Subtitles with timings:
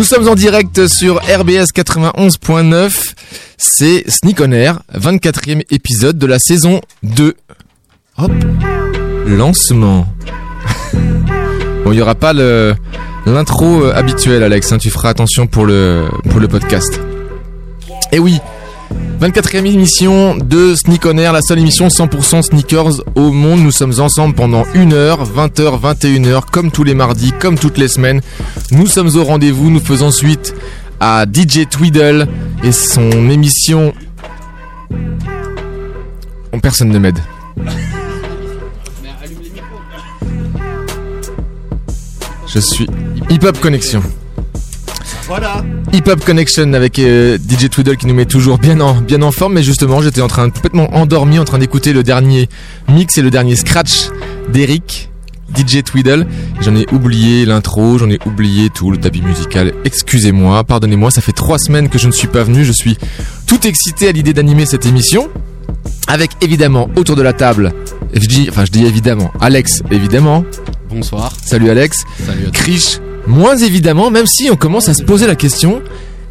[0.00, 3.12] Nous sommes en direct sur RBS 91.9.
[3.58, 7.34] C'est Sneak on Air, 24e épisode de la saison 2.
[8.16, 8.32] Hop,
[9.26, 10.06] lancement.
[10.94, 14.72] bon, il n'y aura pas l'intro euh, habituel, Alex.
[14.72, 16.98] hein, tu feras attention pour le pour le podcast.
[18.10, 18.38] Et oui,
[19.20, 23.60] 24e émission de Sneak On Air, la seule émission 100% sneakers au monde.
[23.60, 27.88] Nous sommes ensemble pendant 1 heure, 20h, 21h, comme tous les mardis, comme toutes les
[27.88, 28.22] semaines.
[28.70, 29.70] Nous sommes au rendez-vous.
[29.70, 30.54] Nous faisons suite
[31.00, 32.28] à DJ Tweedle
[32.64, 33.92] et son émission.
[36.62, 37.18] Personne ne m'aide.
[42.46, 42.86] Je suis
[43.28, 44.02] Hip Hop Connection.
[45.30, 45.64] Voilà.
[45.92, 49.30] Hip Hop Connection avec euh, DJ Tweedle qui nous met toujours bien en, bien en
[49.30, 49.52] forme.
[49.52, 52.48] Mais justement, j'étais en train de complètement endormi, en train d'écouter le dernier
[52.88, 54.08] mix et le dernier scratch
[54.52, 55.08] d'Eric,
[55.56, 56.26] DJ Tweedle.
[56.60, 59.72] J'en ai oublié l'intro, j'en ai oublié tout, le tapis musical.
[59.84, 62.64] Excusez-moi, pardonnez-moi, ça fait trois semaines que je ne suis pas venu.
[62.64, 62.98] Je suis
[63.46, 65.28] tout excité à l'idée d'animer cette émission.
[66.08, 67.72] Avec évidemment autour de la table,
[68.14, 70.44] je dis, enfin je dis évidemment, Alex évidemment.
[70.88, 71.32] Bonsoir.
[71.46, 72.04] Salut Alex.
[72.26, 72.50] Salut à tous.
[72.50, 72.98] Krish,
[73.30, 75.82] moins évidemment, même si on commence à se poser la question,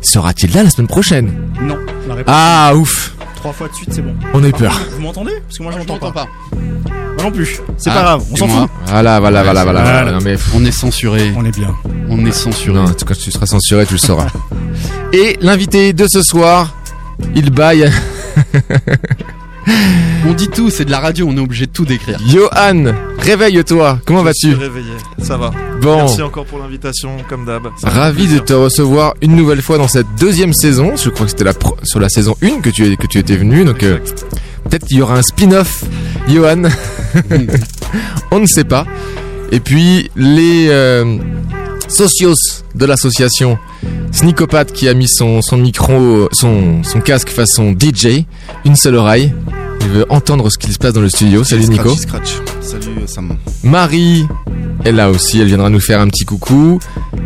[0.01, 1.31] sera-t-il là la semaine prochaine?
[1.61, 2.33] Non, la réponse.
[2.35, 4.13] Ah ouf, Trois fois de suite, c'est bon.
[4.33, 4.79] on a eu peur.
[4.91, 5.31] Vous m'entendez?
[5.47, 6.11] Parce que moi, je Je m'entends pas.
[6.11, 6.27] pas.
[6.51, 7.59] Moi non plus.
[7.77, 8.69] C'est Ah, pas grave, on s'en fout.
[8.87, 10.11] Voilà, voilà, Ouais, voilà, voilà.
[10.11, 11.33] Non, mais On est censuré.
[11.37, 11.73] On est bien.
[12.09, 12.77] On est censuré.
[12.79, 14.27] non, quand tu seras censuré, tu le sauras.
[15.13, 16.75] Et l'invité de ce soir,
[17.35, 17.89] il baille.
[20.27, 22.17] On dit tout, c'est de la radio, on est obligé de tout décrire.
[22.27, 23.99] Johan, réveille-toi.
[24.05, 25.51] Comment Je suis vas-tu réveillé, ça va.
[25.81, 27.67] Bon, Merci encore pour l'invitation, comme d'hab.
[27.83, 30.95] Ravi de te recevoir une nouvelle fois dans cette deuxième saison.
[30.95, 33.35] Je crois que c'était la pro- sur la saison 1 que tu, que tu étais
[33.37, 33.63] venu.
[33.65, 33.99] Donc euh,
[34.69, 35.83] peut-être qu'il y aura un spin-off,
[36.27, 36.63] Johan.
[38.31, 38.85] On ne sait pas.
[39.51, 41.17] Et puis les euh,
[41.87, 42.35] socios
[42.75, 43.57] de l'association
[44.11, 48.25] Sneakopath qui a mis son, son micro, son, son casque façon DJ,
[48.65, 49.33] une seule oreille.
[49.81, 51.43] Il veut entendre ce qu'il se passe dans le studio?
[51.43, 51.95] Salut Scratch, Nico.
[51.95, 52.29] Scratch.
[52.61, 53.37] Salut euh, Sam.
[53.63, 54.27] Marie
[54.85, 56.79] est là aussi, elle viendra nous faire un petit coucou.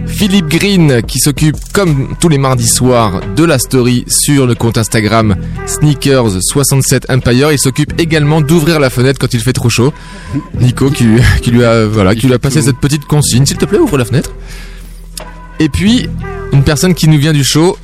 [0.08, 4.78] Philippe Green qui s'occupe comme tous les mardis soirs de la story sur le compte
[4.78, 5.36] Instagram
[5.68, 7.52] Sneakers67 Empire.
[7.52, 9.94] Il s'occupe également d'ouvrir la fenêtre quand il fait trop chaud.
[10.60, 13.46] Nico qui, lui- qui lui a voilà, Il qui lui a passé cette petite consigne,
[13.46, 14.32] s'il te plaît, ouvre la fenêtre.
[15.60, 16.08] Et puis
[16.52, 17.78] une personne qui nous vient du show,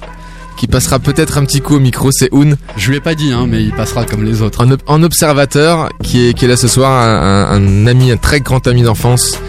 [0.59, 2.55] qui passera peut-être un petit coup au micro, c'est Un.
[2.75, 4.65] Je lui ai pas dit, hein, mais il passera comme les autres.
[4.65, 8.17] En, en observateur qui est, qui est là ce soir, un, un- un ami, un
[8.17, 9.39] très grand ami d'enfance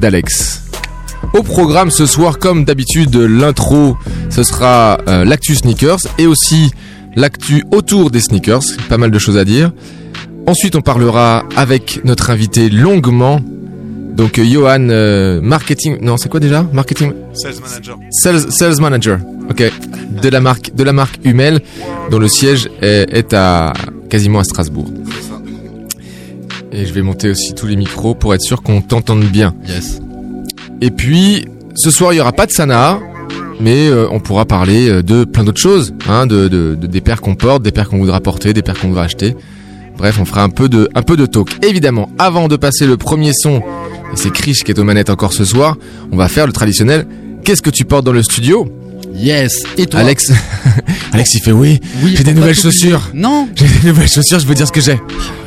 [0.00, 0.64] d'Alex.
[1.34, 3.96] Au programme ce soir, comme d'habitude, l'intro,
[4.28, 6.72] ce sera euh, l'actu sneakers et aussi
[7.14, 8.62] l'actu autour des sneakers.
[8.88, 9.70] Pas mal de choses à dire.
[10.48, 13.40] Ensuite, on parlera avec notre invité longuement.
[14.16, 15.98] Donc, euh, Johan, euh, marketing.
[16.00, 16.64] Non, c'est quoi déjà?
[16.72, 17.12] Marketing?
[17.34, 17.98] Sales manager.
[18.10, 19.18] Sales, sales manager.
[19.50, 19.62] Ok.
[20.22, 21.60] De la marque, de la marque Hummel,
[22.10, 23.72] dont le siège est, est à
[24.08, 24.88] quasiment à Strasbourg.
[25.20, 25.40] Ça.
[26.72, 29.54] Et je vais monter aussi tous les micros pour être sûr qu'on t'entende bien.
[29.68, 30.00] Yes.
[30.80, 32.98] Et puis, ce soir, il y aura pas de Sana,
[33.60, 37.20] mais euh, on pourra parler de plein d'autres choses, hein, de, de- de- des paires
[37.20, 39.36] qu'on porte, des paires qu'on voudra porter, des paires qu'on voudra acheter.
[39.96, 41.56] Bref, on fera un peu de, un peu de talk.
[41.64, 43.62] Évidemment, avant de passer le premier son,
[44.12, 45.76] et c'est Krish qui est aux manettes encore ce soir,
[46.12, 47.06] on va faire le traditionnel.
[47.44, 48.66] Qu'est-ce que tu portes dans le studio?
[49.14, 49.62] Yes.
[49.78, 50.00] Et toi?
[50.00, 50.32] Alex,
[51.12, 51.80] Alex, il fait oui.
[52.02, 53.10] Oui, j'ai des nouvelles chaussures.
[53.14, 53.48] Non.
[53.54, 55.00] J'ai des nouvelles chaussures, je veux dire ce que j'ai.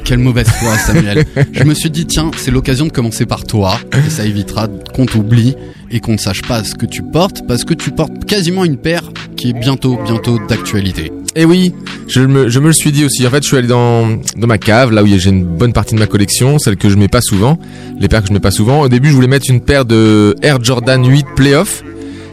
[0.04, 1.26] Quelle mauvaise foi, Samuel.
[1.54, 3.80] je me suis dit, tiens, c'est l'occasion de commencer par toi.
[4.06, 5.56] Et ça évitera qu'on t'oublie
[5.92, 8.78] et qu'on ne sache pas ce que tu portes, parce que tu portes quasiment une
[8.78, 11.12] paire qui est bientôt, bientôt d'actualité.
[11.40, 11.74] Et oui,
[12.10, 13.26] je me, le suis dit aussi.
[13.26, 16.00] En fait, je suis allé dans, ma cave, là où j'ai une bonne partie de
[16.00, 17.58] ma collection, celle que je mets pas souvent,
[17.98, 18.82] les paires que je mets pas souvent.
[18.82, 21.82] Au début, je voulais mettre une paire de Air Jordan 8 Playoff.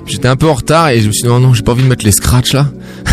[0.07, 1.85] J'étais un peu en retard et je me suis dit non, non, j'ai pas envie
[1.85, 2.69] de mettre les scratchs là.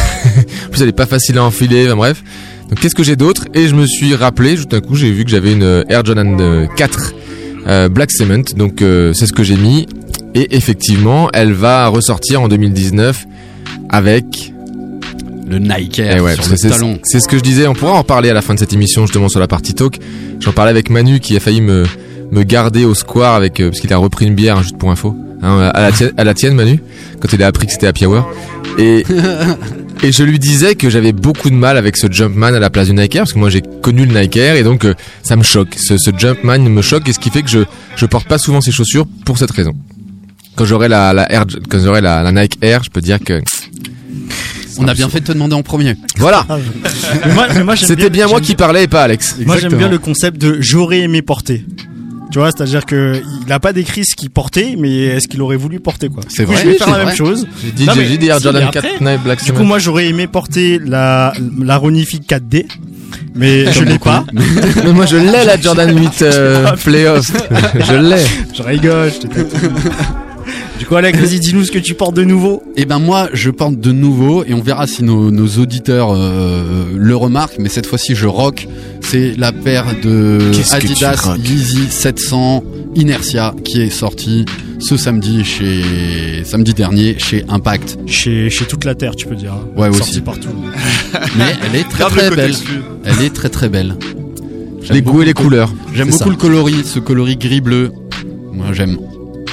[0.66, 2.24] en plus, elle est pas facile à enfiler, enfin bref.
[2.70, 3.46] Donc, qu'est-ce que j'ai d'autre?
[3.54, 6.42] Et je me suis rappelé, tout d'un coup, j'ai vu que j'avais une Air Jordan
[6.42, 7.14] euh, 4
[7.68, 8.42] euh, Black Cement.
[8.58, 9.86] Donc, euh, c'est ce que j'ai mis.
[10.34, 13.28] Et effectivement, elle va ressortir en 2019
[13.90, 14.53] avec
[15.54, 16.98] Le Nike eh Air ouais, sur parce le que c'est, talon.
[17.04, 19.04] c'est ce que je disais, on pourra en parler à la fin de cette émission
[19.06, 20.00] justement sur la partie talk.
[20.40, 21.84] J'en parlais avec Manu qui a failli me,
[22.32, 24.90] me garder au square avec euh, parce qu'il a repris une bière hein, juste pour
[24.90, 25.16] info.
[25.44, 26.82] Hein, à, la tienne, à la tienne Manu,
[27.20, 28.28] quand il a appris que c'était Happy Hour.
[28.80, 29.04] Et,
[30.04, 32.88] et je lui disais que j'avais beaucoup de mal avec ce Jumpman à la place
[32.88, 35.36] du Nike Air parce que moi j'ai connu le Nike Air et donc euh, ça
[35.36, 35.76] me choque.
[35.78, 37.60] Ce, ce Jumpman me choque et ce qui fait que je,
[37.96, 39.74] je porte pas souvent ces chaussures pour cette raison.
[40.56, 43.40] Quand j'aurai la, la Air, quand j'aurai la, la Nike Air, je peux dire que
[44.80, 45.96] On a bien fait de te demander en premier.
[46.18, 46.46] voilà.
[46.50, 49.04] Ah, je- mais moi, mais moi, j'aime C'était bien moi j'aime qui parlais et pas
[49.04, 49.36] Alex.
[49.46, 51.66] Moi j'aime bien le concept de j'aurais aimé porter.
[52.32, 55.56] Tu vois, c'est-à-dire que il a pas décrit ce qu'il portait, mais est-ce qu'il aurait
[55.56, 57.06] voulu porter quoi C'est Du coup, vrai, Je vais c'est faire la vrai.
[57.06, 57.46] même chose.
[57.64, 59.54] J'ai dit, Non, j'ai mais dit Air si, Jordan mais 4 après, Night Black Du
[59.54, 62.66] coup, moi, j'aurais aimé porter la la Ronifi 4D,
[63.36, 64.26] mais je l'ai pas.
[64.34, 67.32] Mais moi je l'ai la Jordan 8 euh, Playoff.
[67.76, 68.24] je l'ai.
[68.58, 69.12] Je rigole.
[69.14, 69.44] Je t'ai
[70.80, 72.62] Du coup, Alex, vas-y, dis-nous ce que tu portes de nouveau.
[72.76, 76.86] Eh ben moi, je porte de nouveau et on verra si nos, nos auditeurs euh,
[76.96, 77.58] le remarquent.
[77.60, 78.68] Mais cette fois-ci, je rock.
[79.02, 80.40] C'est la paire de
[80.72, 82.64] Adidas Yeezy 700
[82.96, 84.46] Inertia qui est sortie
[84.80, 88.00] ce samedi chez samedi dernier chez Impact.
[88.08, 89.54] Chez, chez toute la Terre, tu peux dire.
[89.78, 90.22] Ouais, Sorti aussi.
[90.22, 90.50] partout.
[91.38, 92.56] Mais elle est très très belle.
[93.06, 93.96] Elle est très très belle.
[94.90, 95.72] Les goûts et les couleurs.
[95.94, 96.30] J'aime beaucoup ça.
[96.30, 97.92] le coloris, ce coloris gris bleu.
[98.52, 98.98] Moi j'aime.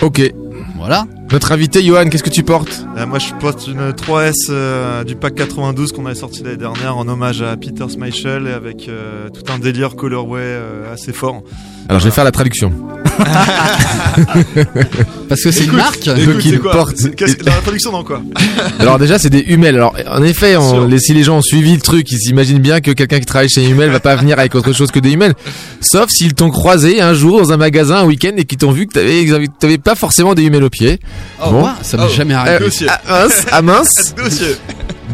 [0.03, 0.33] Ok.
[0.81, 1.07] Voilà.
[1.31, 2.87] Notre invité Johan, qu'est-ce que tu portes?
[2.97, 6.97] Euh, moi, je porte une 3S euh, du pack 92 qu'on avait sorti l'année dernière
[6.97, 10.59] en hommage à Peter Schmeichel et avec euh, tout un délire colorway
[10.91, 11.43] assez fort.
[11.91, 12.73] Alors je vais faire la traduction.
[15.29, 16.09] Parce que c'est une marque.
[16.09, 18.23] Écoute, c'est quoi porte- qu'est-ce que- La traduction dans quoi
[18.81, 19.77] Alors déjà c'est des Hummel.
[19.77, 20.87] Alors en effet, on- Sûr.
[20.87, 23.49] les- si les gens ont suivi le truc, ils s'imaginent bien que quelqu'un qui travaille
[23.49, 25.35] chez Hummel va pas venir avec autre chose que des Hummel.
[25.81, 28.87] Sauf s'ils t'ont croisé un jour dans un magasin un week-end et qu'ils t'ont vu
[28.87, 29.25] que t'avais,
[29.59, 31.01] t'avais pas forcément des Hummel au pied.
[31.41, 31.61] Oh, Bon.
[31.61, 32.15] moi, ça m'est Oh.
[32.15, 32.59] jamais arrivé.
[32.65, 32.87] Dossier.
[32.89, 34.15] Ah mince, ah mince.
[34.17, 34.57] Dossier.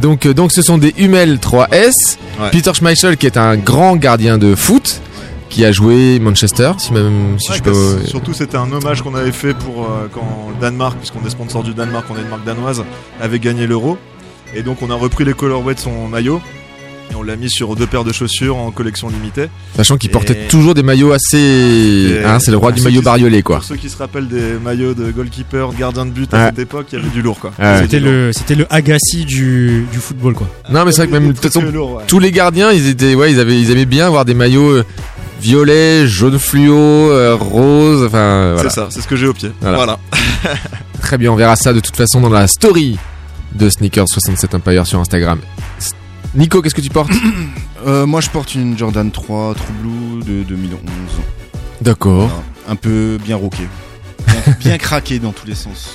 [0.01, 2.17] Donc, euh, donc ce sont des Hummel 3S.
[2.39, 2.51] Ouais.
[2.53, 5.01] Peter Schmeichel qui est un grand gardien de foot
[5.49, 7.99] qui a joué Manchester, si même si Ouais, je peux.
[8.05, 11.63] Surtout, c'était un hommage qu'on avait fait pour euh, quand le Danemark, puisqu'on est sponsor
[11.63, 12.85] du Danemark, on est une marque danoise,
[13.21, 13.97] avait gagné l'euro.
[14.55, 16.41] Et donc, on a repris les colorways de son maillot.
[17.13, 19.47] Et on l'a mis sur deux paires de chaussures en collection limitée.
[19.77, 22.21] Sachant qu'il Et- portait toujours des maillots assez.
[22.25, 23.57] Hein, c'est le roi du maillot bariolé quoi.
[23.59, 26.89] Pour ceux qui se rappellent des maillots de goalkeeper, gardien de but à cette époque,
[26.93, 27.53] il y avait du lourd quoi.
[27.61, 27.83] Ouais.
[27.83, 30.49] C'était le, c'était le Agassi du, du football, quoi.
[30.69, 32.03] Non mais c'est vrai que même de toute façon Très lourd, ouais.
[32.09, 34.83] tous les gardiens, ils étaient, ouais, ils avaient, ils aimaient bien avoir des maillots
[35.37, 38.71] euh, violets, jaune fluo, euh, rose, enfin voilà.
[38.71, 39.53] C'est ça, c'est ce que j'ai au pied.
[39.61, 39.77] Voilà.
[39.77, 39.99] Voilà.
[41.01, 42.99] Très bien, on verra ça de toute façon dans la story
[43.55, 45.39] de Sneakers 67 Empire sur Instagram.
[45.79, 45.93] S-
[46.35, 47.13] Nico, qu'est-ce que tu portes
[47.87, 50.81] Euh, moi, je porte une Jordan 3 True Blue de 2011.
[51.83, 52.27] D'accord.
[52.29, 52.43] Voilà.
[52.69, 53.63] Un peu bien rocké.
[54.27, 55.91] Bien, bien craqué dans tous les sens.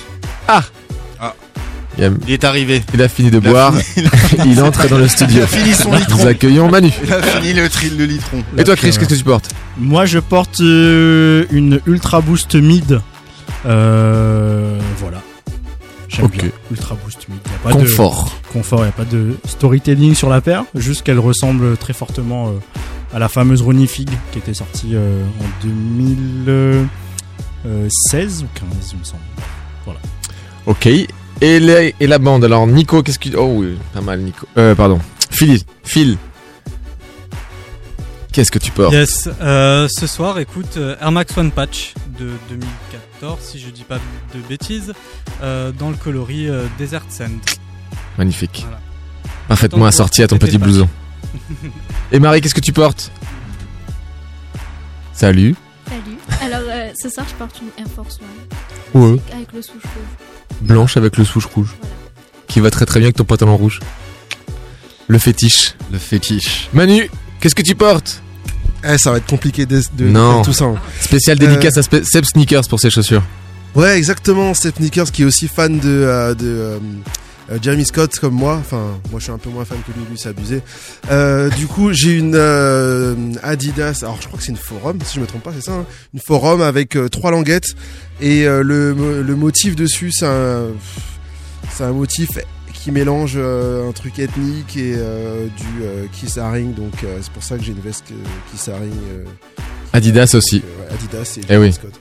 [1.98, 2.82] Il, a, Il est arrivé.
[2.94, 4.08] il a fini de Il boire, fini-
[4.46, 5.36] il entre dans le studio.
[5.38, 6.26] Il a fini son Nous litron.
[6.26, 6.90] accueillons Manu.
[7.04, 8.42] Il a fini le, tri- le litron.
[8.56, 13.00] Et toi Chris, qu'est-ce que tu portes Moi, je porte euh, une Ultra Boost Mid.
[13.66, 15.20] Euh, voilà.
[16.08, 16.38] J'aime Ok.
[16.38, 16.48] bien.
[16.70, 17.38] Ultra Boost Mid.
[17.44, 18.32] Y a pas de Confort.
[18.52, 20.64] confort, il n'y a pas de storytelling sur la paire.
[20.74, 22.52] Juste qu'elle ressemble très fortement euh,
[23.14, 29.04] à la fameuse Ronnie Fig qui était sortie euh, en 2016 ou 15, il me
[29.04, 29.20] semble.
[30.66, 30.88] Ok.
[31.42, 33.36] Et, les- et la bande, alors Nico, qu'est-ce que...
[33.36, 34.46] Oh oui, pas mal Nico.
[34.56, 35.00] Euh, pardon.
[35.30, 36.16] Phil, Phil.
[38.32, 38.92] Qu'est-ce que tu portes?
[38.94, 43.82] Yes, euh, ce soir, écoute, euh, Air Max One Patch de 2014, si je dis
[43.84, 43.98] pas
[44.34, 44.92] de bêtises,
[45.42, 47.40] euh, dans le coloris euh, Desert Sand.
[48.16, 48.60] Magnifique.
[48.62, 48.80] Voilà.
[49.48, 50.88] Parfaitement assorti à ton petit blouson.
[52.12, 53.10] Et Marie, qu'est-ce que tu portes?
[55.12, 55.54] Salut.
[55.88, 56.16] Salut.
[56.40, 58.18] Alors, euh, ce soir, je porte une Air Force
[58.94, 59.18] One Ouais.
[59.34, 60.31] avec le souche rouge.
[60.60, 61.70] Blanche avec le souche rouge.
[62.48, 63.80] Qui va très très bien avec ton pantalon rouge.
[65.08, 65.74] Le fétiche.
[65.92, 66.68] Le fétiche.
[66.72, 67.10] Manu,
[67.40, 68.22] qu'est-ce que tu portes?
[68.84, 70.40] Eh, ça va être compliqué de, de Non.
[70.40, 70.64] de tout ça.
[70.64, 70.74] hein.
[71.00, 73.22] Spécial Euh, dédicace à Spe- Seb Sneakers pour ses chaussures.
[73.74, 74.52] Ouais, exactement.
[74.54, 76.78] Steph Nickers qui est aussi fan de, euh, de
[77.50, 78.56] euh, Jeremy Scott comme moi.
[78.60, 80.62] Enfin, moi je suis un peu moins fan que lui, lui c'est abusé.
[81.10, 84.00] Euh, du coup, j'ai une euh, Adidas.
[84.02, 85.72] Alors, je crois que c'est une forum, si je me trompe pas, c'est ça.
[85.72, 87.74] hein une forum avec euh, trois languettes
[88.20, 90.66] et euh, le, le motif dessus, c'est un,
[91.70, 92.30] c'est un motif
[92.72, 96.74] qui mélange euh, un truc ethnique et du Kiss Haring.
[96.74, 98.06] Donc, euh, c'est pour ça que j'ai une veste
[98.50, 98.92] Kiss Haring.
[99.12, 99.24] euh,
[99.92, 100.56] Adidas aussi.
[100.56, 101.72] ouais, Adidas et Eh Jeremy oui.
[101.74, 101.92] Scott.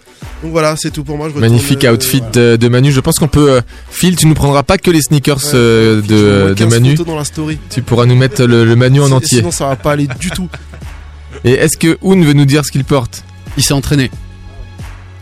[0.43, 1.27] Donc voilà, c'est tout pour moi.
[1.29, 2.31] Je retourne, Magnifique euh, outfit voilà.
[2.31, 2.91] de, de Manu.
[2.91, 3.51] Je pense qu'on peut.
[3.51, 6.95] euh, Phil, tu nous prendras pas que les sneakers Ouais, euh, de, de 15 Manu.
[6.95, 7.60] dans la story.
[7.69, 9.38] Tu pourras nous mettre le, le Manu en entier.
[9.39, 10.50] Sinon, ça va pas aller du tout.
[11.43, 13.24] Et est-ce que Oun veut nous dire ce qu'il porte?
[13.57, 14.10] Il s'est entraîné.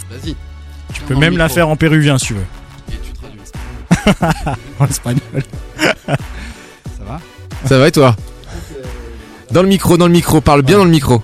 [0.10, 0.36] Vas-y.
[0.94, 2.46] Tu peux même la faire en péruvien si tu veux.
[2.94, 4.60] Et tu traduis.
[4.80, 5.22] En espagnol.
[6.08, 7.20] Ça va?
[7.66, 8.16] Ça va et toi?
[9.52, 10.40] Dans le micro, dans le micro.
[10.42, 11.22] Parle bien dans le micro.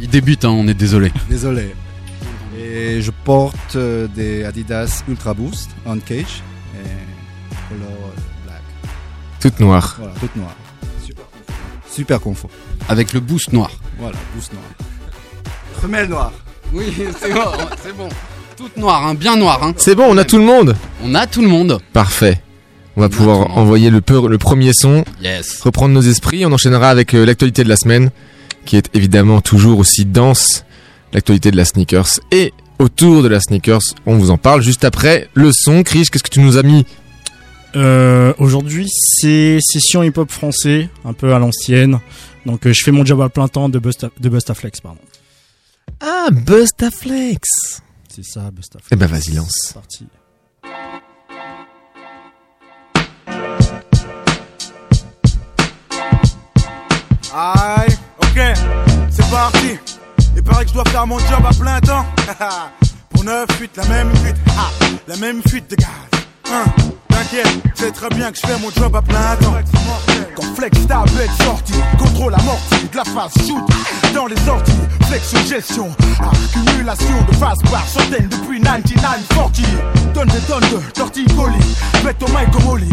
[0.00, 1.12] Il débute, hein, on est désolé.
[1.30, 1.74] Désolé.
[2.76, 6.42] Et je porte euh, des Adidas Ultra Boost on cage
[6.74, 8.62] et couleur euh, black.
[9.40, 9.94] Toute noire.
[9.98, 10.54] Voilà, toute noire.
[11.04, 11.88] Super confort.
[11.88, 12.50] Super confort.
[12.88, 13.70] Avec le boost noir.
[13.98, 14.64] Voilà, boost noir.
[15.80, 16.32] Femelle noire.
[16.72, 17.40] Oui, c'est bon.
[17.82, 18.08] c'est bon.
[18.56, 19.62] Toute noire, hein, bien noire.
[19.62, 19.74] Hein.
[19.76, 20.74] C'est bon, on a tout le monde.
[21.04, 21.80] On a tout le monde.
[21.92, 22.40] Parfait.
[22.96, 25.60] On va On pouvoir envoyer le, peu- le premier son, Yes.
[25.60, 26.44] reprendre nos esprits.
[26.44, 28.10] On enchaînera avec euh, l'actualité de la semaine,
[28.64, 30.64] qui est évidemment toujours aussi dense.
[31.12, 33.80] l'actualité de la sneakers et autour de la sneakers.
[34.06, 35.82] On vous en parle juste après le son.
[35.82, 36.84] Chris, qu'est-ce que tu nous as mis
[37.76, 42.00] Euh, Aujourd'hui, c'est session hip-hop français, un peu à l'ancienne.
[42.46, 45.00] Donc, euh, je fais mon job à plein temps de Busta, de Bustaflex, pardon.
[46.00, 47.80] Ah, Bustaflex.
[48.08, 48.88] C'est ça, Bustaflex.
[48.92, 49.52] Eh ben, vas-y, lance.
[49.68, 50.06] C'est parti.
[57.32, 58.40] Aïe, ok,
[59.10, 59.78] c'est parti.
[60.36, 62.04] Il paraît que je dois faire mon job à plein temps.
[63.10, 64.70] Pour 9 fuites, la même fuite, ah,
[65.06, 65.88] la même fuite de gaz.
[66.52, 66.64] Hein,
[67.08, 69.54] T'inquiète, c'est très bien que je fais mon job à plein temps.
[70.34, 73.62] Quand flex tablette sortie, contrôle amorti, de la phase shoot
[74.14, 74.72] dans les sorties,
[75.14, 75.88] flex gestion,
[76.20, 79.60] accumulation de phase par centaines depuis 9940.
[80.12, 82.88] Donne des tonnes de torticolis, pète au mic comme Oli,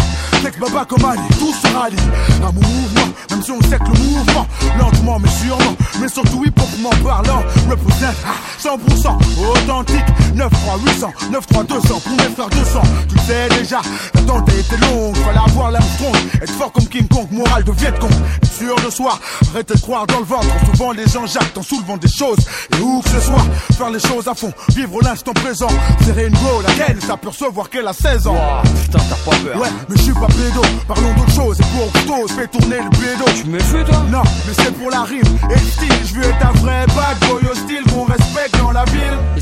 [0.60, 1.96] baba comme Ali, tout se rallie.
[2.42, 4.48] Mon mouvement, même si on sait que le mouvement,
[4.80, 9.18] lentement mais sûrement, mais surtout hip-hopement parlant, représente ah, 100%
[9.50, 13.82] authentique, 9 3 800, 9 3 200 pour mes frères 200, tu sais déjà,
[14.16, 17.94] l'attente été longue, fallait avoir l'âme strong, être fort comme King Kong, moral de Viet
[18.00, 18.12] Cong,
[18.42, 19.20] être sûr de soi,
[19.54, 22.39] arrêtez de croire dans le ventre, souvent les gens jactent en soulevant des choses,
[22.77, 23.46] et où que ce soit,
[23.77, 25.70] faire les choses à fond, vivre l'instant présent,
[26.06, 28.38] serrer une go, laquelle s'apercevoir qu'elle a 16 ans.
[28.84, 29.62] Putain, t'as pas peur.
[29.62, 32.89] Ouais, mais je suis pas pédo, parlons d'autre chose, et pour je fais tourner le
[32.89, 33.25] pédo.
[33.36, 34.03] Tu me fais toi?
[34.10, 37.18] Non, mais c'est pour la rime et le style, je veux être un vrai bad
[37.27, 38.80] boy hostile qu'on respecte dans la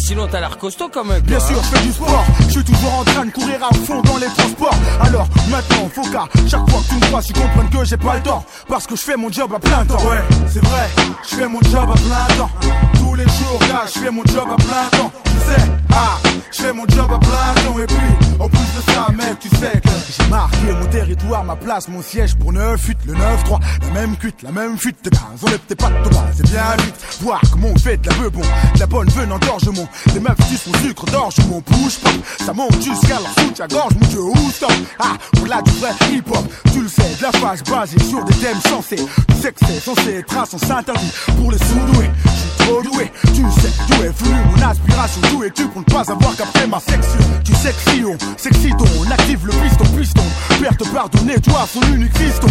[0.09, 1.21] sinon, t'as l'air costaud quand même.
[1.21, 1.61] Bien toi, sûr, hein.
[1.63, 4.25] je fais du sport, je suis toujours en train de courir à fond dans les
[4.27, 4.75] transports.
[5.01, 8.15] Alors maintenant, faut qu'à chaque fois que tu me vois, tu comprennes que j'ai pas
[8.15, 8.43] le temps.
[8.67, 10.01] Parce que je fais mon job à plein temps.
[10.09, 10.89] Ouais, c'est vrai,
[11.29, 12.98] je fais mon job à plein temps.
[13.09, 15.11] Tous les jours, là, je fais mon job à plein temps.
[15.23, 15.61] Tu sais,
[15.91, 16.19] ah,
[16.51, 17.79] je fais mon job à plein temps.
[17.79, 21.55] Et puis, en plus de ça, mec, tu sais que j'ai marqué mon territoire, ma
[21.55, 23.59] place, mon siège pour 9 8 le 9-3.
[23.81, 25.21] La même cuite, la même fuite gaz.
[25.41, 26.95] On pas de bas, c'est bien vite.
[27.21, 29.89] Voir comment on fait de la peu bon, de la bonne venant d'orgement.
[30.13, 32.13] Les meufs sucent mon sucre d'orge, mon push pop.
[32.45, 34.71] Ça monte jusqu'à la soute à gorge, mon dieu, où stop?
[34.99, 36.45] Ah, voilà du vrai hip hop.
[36.71, 39.03] Tu le sais, de la phase basée sur des thèmes sensés.
[39.29, 42.11] Tu sais que c'est censé être un sens interdit pour les sous-doués.
[42.25, 45.21] Je trop doué, tu sais d'où est venue mon aspiration.
[45.31, 48.75] D'où es-tu pour ne pas avoir capté ma section Tu sais que si on s'excite,
[48.99, 50.23] on active le piston, piston.
[50.61, 52.47] Père te pardonner, toi, son unique fiston.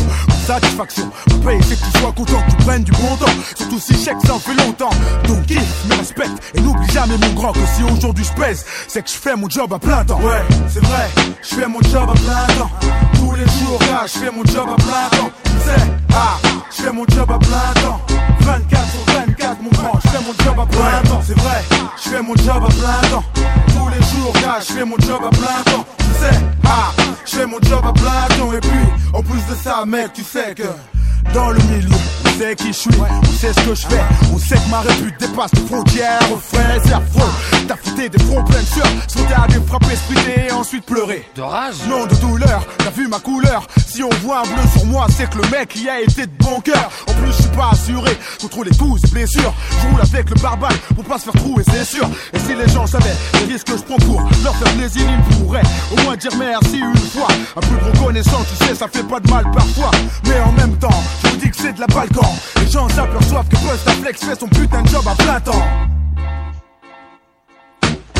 [0.46, 3.32] Satisfaction, mon paye, c'est que tu sois content, que tu prennes du bon temps.
[3.54, 4.90] Surtout si chèque, ça en fait longtemps.
[5.26, 9.02] Donc kiffe, me respecte et n'oublie jamais mon grand que si aujourd'hui je pèse, c'est
[9.02, 10.20] que je fais mon job à plein temps.
[10.20, 11.10] Ouais, c'est vrai,
[11.42, 12.70] je fais mon job à plein temps.
[13.14, 15.30] Tous les jours, là, je fais mon job à plein temps.
[15.44, 16.38] Tu sais, ah,
[16.70, 18.00] je fais mon job à plein temps.
[18.40, 21.20] 24 sur 24, je fais mon job à plein temps.
[21.22, 21.64] C'est vrai,
[21.96, 23.24] je fais mon job à plein temps.
[23.68, 25.86] Tous les jours, là, je fais mon job à plein temps.
[25.98, 26.92] Tu sais, ah,
[27.24, 28.52] je fais mon job à plein temps.
[28.52, 30.64] Et puis, en plus de ça, mec, tu sais que
[31.34, 31.88] dans le milieu,
[32.24, 34.80] on sait qui je suis, on sait ce que je fais, on sait que ma
[34.80, 37.30] répute dépasse les frontières, refrain, c'est affreux.
[37.66, 38.86] T'as fouté des fronts pleins de sueur,
[39.36, 41.28] à des frapper, splitté et ensuite pleurer.
[41.34, 41.74] De rage.
[41.88, 43.66] Non de douleur, t'as vu ma couleur.
[43.86, 46.32] Si on voit un bleu sur moi, c'est que le mec y a été de
[46.38, 46.90] bon cœur.
[47.08, 49.52] En plus je suis pas assuré contre les coups et blessures.
[49.70, 52.08] Je roule avec le barbare pour pas se faire trouer c'est sûr.
[52.32, 55.36] Et si les gens savaient les risques que je prends pour leur faire plaisir Ils
[55.36, 57.28] pourraient au moins dire merci une fois.
[57.56, 59.90] Un peu de reconnaissance tu sais ça fait pas de mal parfois.
[60.26, 61.02] Mais en même temps
[61.78, 65.40] de la balkan Les gens s'aperçoivent que Bustaflex fait son putain de job à plein
[65.40, 65.62] temps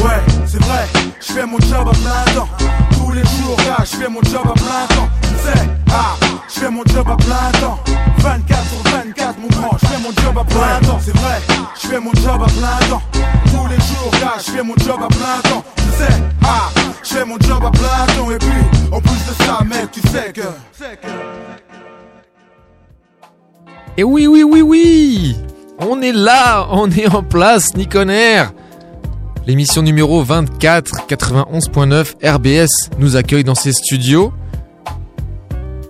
[0.03, 0.87] Ouais, c'est vrai,
[1.21, 2.49] je fais mon job à plein temps.
[2.93, 5.09] Tous les jours, là, je fais mon job à plein temps.
[5.23, 6.15] Tu sais, ah,
[6.49, 7.81] je fais mon job à plein temps.
[8.19, 11.01] 24 sur 24, mon grand, je fais mon job à plein temps.
[11.05, 11.41] C'est vrai,
[11.83, 13.03] je fais mon job à plein temps.
[13.47, 15.65] Tous les jours, là, je fais mon job à plein temps.
[15.77, 16.71] Tu sais, ah,
[17.03, 18.31] je fais mon job à plein temps.
[18.31, 21.68] Et puis, en plus de ça, mec, tu sais que.
[23.99, 25.37] Et oui, oui, oui, oui
[25.81, 28.53] On est là, on est en place, Niconair
[29.45, 34.33] L'émission numéro 24, 91.9 RBS nous accueille dans ses studios.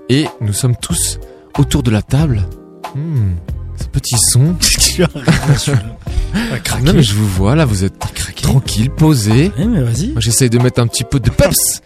[0.09, 1.19] Et nous sommes tous
[1.59, 2.47] autour de la table.
[2.95, 3.33] Hmm,
[3.77, 4.57] ce petit son.
[6.83, 7.99] Non mais je vous vois là, vous êtes
[8.41, 9.53] tranquille, posé.
[9.59, 10.13] Eh, mais vas-y.
[10.13, 11.83] Moi j'essaye de mettre un petit peu de peps,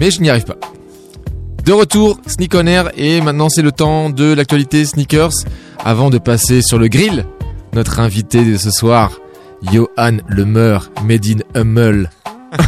[0.00, 0.56] mais je n'y arrive pas.
[1.64, 5.30] De retour, Sneak on Air, et maintenant c'est le temps de l'actualité sneakers.
[5.84, 7.24] Avant de passer sur le grill,
[7.72, 9.12] notre invité de ce soir,
[9.72, 12.10] Johan Lemeur, Made in Hummel.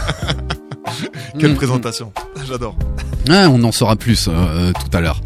[1.39, 2.13] Quelle Mm, présentation.
[2.47, 2.77] J'adore.
[3.29, 5.21] Ouais, on en saura plus euh, tout à l'heure.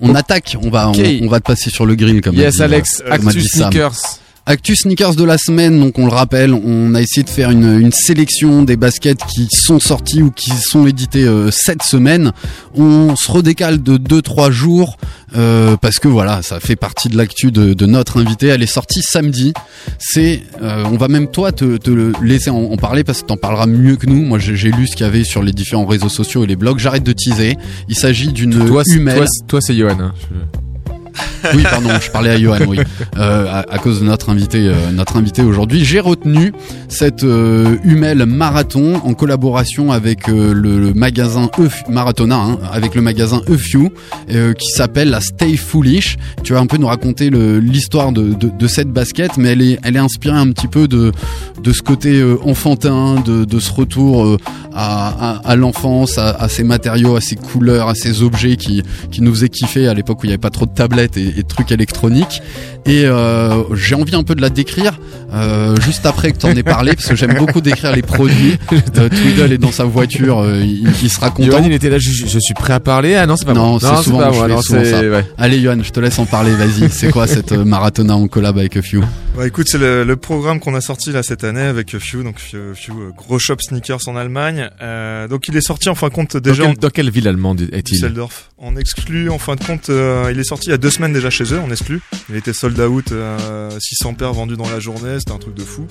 [0.00, 0.98] On attaque, on va, Ok.
[1.22, 3.40] on, on va te passer sur le grill comme a Yes dit, Alex, euh, Actu.
[3.40, 3.94] Sneakers.
[4.48, 7.80] Actu sneakers de la semaine, donc on le rappelle, on a essayé de faire une,
[7.80, 12.30] une sélection des baskets qui sont sortis ou qui sont édités euh, cette semaine.
[12.76, 14.98] On se redécale de 2-3 jours
[15.36, 18.46] euh, parce que voilà, ça fait partie de l'actu de, de notre invité.
[18.46, 19.52] Elle est sortie samedi.
[19.98, 23.26] C'est, euh, on va même toi te, te le laisser en, en parler parce que
[23.26, 24.22] t'en parleras mieux que nous.
[24.24, 26.54] Moi, j'ai j'ai lu ce qu'il y avait sur les différents réseaux sociaux et les
[26.56, 26.78] blogs.
[26.78, 27.56] J'arrête de teaser.
[27.88, 28.52] Il s'agit d'une
[28.94, 29.16] humelle.
[29.16, 29.98] toi, c'est- toi, c'est Johan.
[30.00, 30.14] hein.
[30.30, 30.65] Je-
[31.54, 32.78] Oui, pardon, je parlais à Johan, oui.
[33.16, 36.52] Euh, à, cause de notre invité, euh, notre invité aujourd'hui, j'ai retenu
[36.88, 43.02] cette euh, Hummel Marathon en collaboration avec euh, le, magasin E Marathona, hein, avec le
[43.02, 43.56] magasin E
[44.30, 46.16] euh, qui s'appelle la Stay Foolish.
[46.42, 50.00] Tu vas un peu nous raconter l'histoire de, cette basket, mais elle est, elle est
[50.00, 51.12] inspirée un petit peu de,
[51.62, 54.38] de ce côté enfantin, de, ce retour
[54.74, 59.32] à l'enfance, à, à ces matériaux, à ces couleurs, à ces objets qui, qui nous
[59.34, 61.72] faisaient kiffer à l'époque où il n'y avait pas trop de tablettes et, et trucs
[61.72, 62.42] électroniques.
[62.86, 64.98] Et euh, j'ai envie un peu de la décrire
[65.34, 68.58] euh, juste après que tu en aies parlé, parce que j'aime beaucoup décrire les produits.
[68.98, 71.50] Euh, Tweedle est dans sa voiture, euh, il, il sera content.
[71.50, 73.14] Johan, il était là, je, je suis prêt à parler.
[73.14, 73.80] Ah non, c'est pas Non, moi.
[73.80, 75.00] c'est souvent pas moi, Non, souvent c'est- ça.
[75.02, 75.24] ouais.
[75.36, 76.88] Allez Johan, je te laisse en parler, vas-y.
[76.90, 79.02] C'est quoi cette euh, marathona en collab avec A Few
[79.36, 82.38] Bah écoute, c'est le, le programme qu'on a sorti là cette année avec Few, donc
[82.38, 84.70] Few, Few, euh, gros shop sneakers en Allemagne.
[84.80, 87.10] Euh, donc il est sorti en fin de compte déjà dans, en quelle, dans quelle
[87.10, 87.94] ville allemande est-il?
[87.96, 88.50] Düsseldorf.
[88.58, 91.12] En exclu, en fin de compte, euh, il est sorti il y a deux semaines
[91.12, 92.00] déjà chez eux, en exclu.
[92.30, 95.62] Il était sold out, euh, 600 paires vendues dans la journée, c'était un truc de
[95.62, 95.86] fou.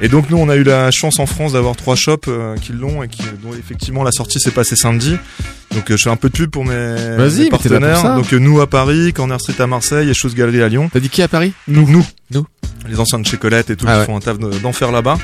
[0.00, 2.72] Et donc nous, on a eu la chance en France d'avoir trois shops euh, qui
[2.72, 5.16] l'ont et qui, dont effectivement la sortie s'est passée samedi.
[5.74, 6.96] Donc euh, je fais un peu de pub pour mes,
[7.50, 8.14] pour partenaires.
[8.16, 10.88] Donc nous à Paris, Corner Street à Marseille et Chose Galerie à Lyon.
[10.92, 11.52] T'as dit qui à Paris?
[11.66, 12.46] Nous, nous, Nous.
[12.88, 14.06] Les anciens de chez Colette et tout Ah qui ouais.
[14.06, 15.18] font un taf de- d'enfer là-bas.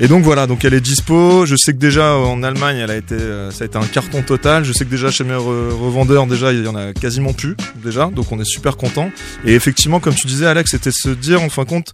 [0.00, 1.46] Et donc voilà, donc elle est dispo.
[1.46, 4.22] Je sais que déjà en Allemagne, elle a été, euh, ça a été un carton
[4.22, 4.64] total.
[4.64, 7.56] Je sais que déjà chez mes re- revendeurs, déjà il y en a quasiment plus
[7.76, 8.06] déjà.
[8.06, 9.10] Donc on est super content.
[9.44, 11.92] Et effectivement, comme tu disais, Alex, c'était se dire en fin de compte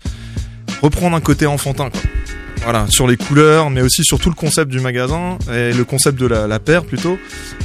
[0.80, 1.90] reprendre un côté enfantin.
[1.90, 2.00] Quoi.
[2.62, 6.19] Voilà, sur les couleurs, mais aussi sur tout le concept du magasin et le concept
[6.19, 7.19] de la, la paire plutôt.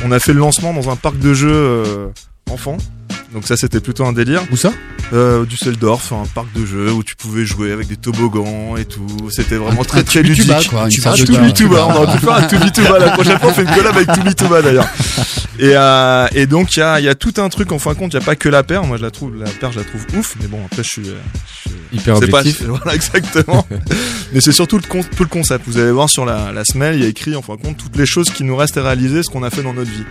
[0.04, 2.08] On a fait le lancement dans un parc de jeux euh,
[2.50, 2.78] enfants.
[3.36, 4.42] Donc ça c'était plutôt un délire.
[4.52, 4.72] Où ça?
[5.14, 9.06] Euh, Düsseldorf, un parc de jeux où tu pouvais jouer avec des toboggans et tout.
[9.30, 10.70] C'était vraiment Un- très un très ludique.
[10.70, 13.54] quoi, Tu un de Tubituba, on aurait pu faire un Tubituba la prochaine fois, on
[13.54, 14.88] fait une collab avec Tubituba d'ailleurs.
[15.60, 17.92] Et, euh, et donc il y a, il y a tout un truc en fin
[17.94, 19.72] de compte, il y a pas que la paire, moi je la trouve, la paire
[19.74, 21.14] je la trouve ouf, mais bon après je suis, euh,
[21.66, 22.66] je suis Hyper c'est pas- objectif.
[22.68, 23.68] voilà exactement.
[24.34, 25.66] mais c'est surtout le, tout le concept.
[25.68, 27.78] Vous allez voir sur la, la semelle, il y a écrit en fin de compte
[27.78, 30.04] toutes les choses qui nous restent à réaliser, ce qu'on a fait dans notre vie.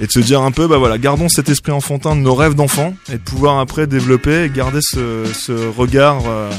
[0.00, 2.54] Et de se dire un peu, bah voilà, gardons cet esprit enfantin de nos rêves
[2.54, 6.50] d'enfant et de pouvoir après développer et garder ce, regard euh,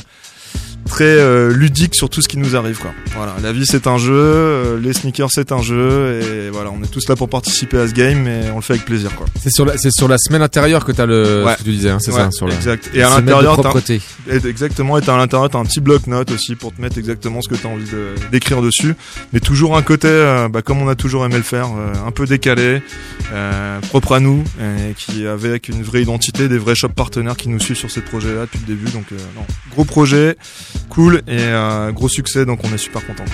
[0.88, 2.92] très euh, ludique sur tout ce qui nous arrive quoi.
[3.16, 6.82] Voilà, la vie c'est un jeu, euh, les sneakers c'est un jeu et voilà, on
[6.84, 9.26] est tous là pour participer à ce game et on le fait avec plaisir quoi.
[9.42, 11.54] C'est sur la, c'est sur la semaine intérieure que t'as le, Ouais.
[11.54, 12.90] ce que tu disais, hein, c'est Ouais, ça, sur la exact.
[12.94, 13.60] Et à l'intérieur.
[14.30, 17.42] Et exactement, et t'as à l'intérieur, t'as un petit bloc-notes aussi pour te mettre exactement
[17.42, 18.96] ce que t'as envie de- d'écrire dessus.
[19.34, 22.12] Mais toujours un côté, euh, bah, comme on a toujours aimé le faire, euh, un
[22.12, 22.82] peu décalé,
[23.34, 27.50] euh, propre à nous, et qui avec une vraie identité, des vrais shops partenaires qui
[27.50, 28.90] nous suivent sur ces projets-là depuis le début.
[28.92, 30.36] Donc, euh, non, gros projet,
[30.90, 33.26] cool et euh, gros succès, donc on est super content.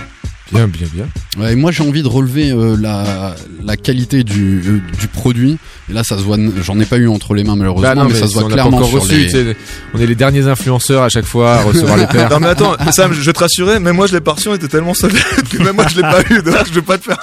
[0.52, 1.08] Bien, bien, bien.
[1.38, 5.58] Ouais, et moi j'ai envie de relever euh, la, la qualité du, euh, du produit.
[5.89, 8.06] Et là ça se voit, j'en ai pas eu entre les mains malheureusement, Bah non,
[8.10, 9.15] mais, ça se on voit clairement encore sur reçu.
[9.15, 9.56] les...
[9.93, 12.30] On est les derniers influenceurs à chaque fois à recevoir les paires.
[12.32, 14.67] Non mais attends, Sam, je te rassurer, même moi je l'ai pas reçu, on était
[14.67, 15.19] tellement soldats
[15.52, 17.19] que même moi je l'ai pas eu, donc je vais pas te faire.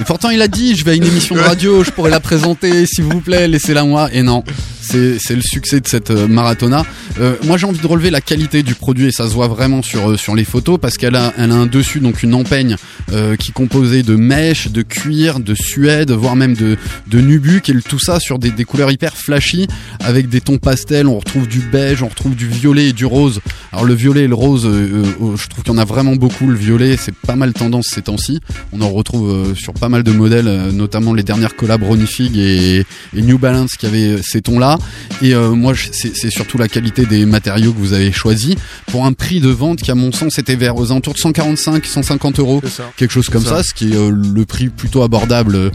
[0.00, 2.20] Et pourtant il a dit je vais à une émission de radio, je pourrais la
[2.20, 4.08] présenter s'il vous plaît, laissez-la moi.
[4.12, 4.42] Et non,
[4.80, 6.84] c'est c'est le succès de cette euh, marathona.
[7.20, 9.82] Euh, moi j'ai envie de relever la qualité du produit et ça se voit vraiment
[9.82, 12.76] sur euh, sur les photos parce qu'elle a elle a un dessus donc une empeigne
[13.12, 17.20] euh, qui est composée de mèche, de cuir, de suède, voire même de de
[17.56, 19.66] et tout ça sur des, des couleurs hyper flashy
[20.00, 21.06] avec des tons pastels.
[21.06, 23.40] On retrouve du beige, on retrouve du violet et du rose.
[23.72, 26.16] Alors le violet et le rose, euh, euh, je trouve qu'il y en a vraiment
[26.16, 26.46] beaucoup.
[26.46, 28.40] Le violet, c'est pas mal tendance ces temps-ci.
[28.72, 32.06] On en retrouve euh, sur pas mal de modèles, euh, notamment les dernières collabs Ronnie
[32.06, 32.84] Fig et,
[33.14, 34.78] et New Balance qui avaient euh, ces tons-là.
[35.22, 39.12] Et euh, moi, c'est surtout la qualité des matériaux que vous avez choisis pour un
[39.12, 42.62] prix de vente qui, à mon sens, était vers aux alentours de 145, 150 euros,
[42.96, 43.58] quelque chose comme ça.
[43.58, 43.62] ça.
[43.62, 45.70] ce qui est euh, le prix plutôt abordable euh,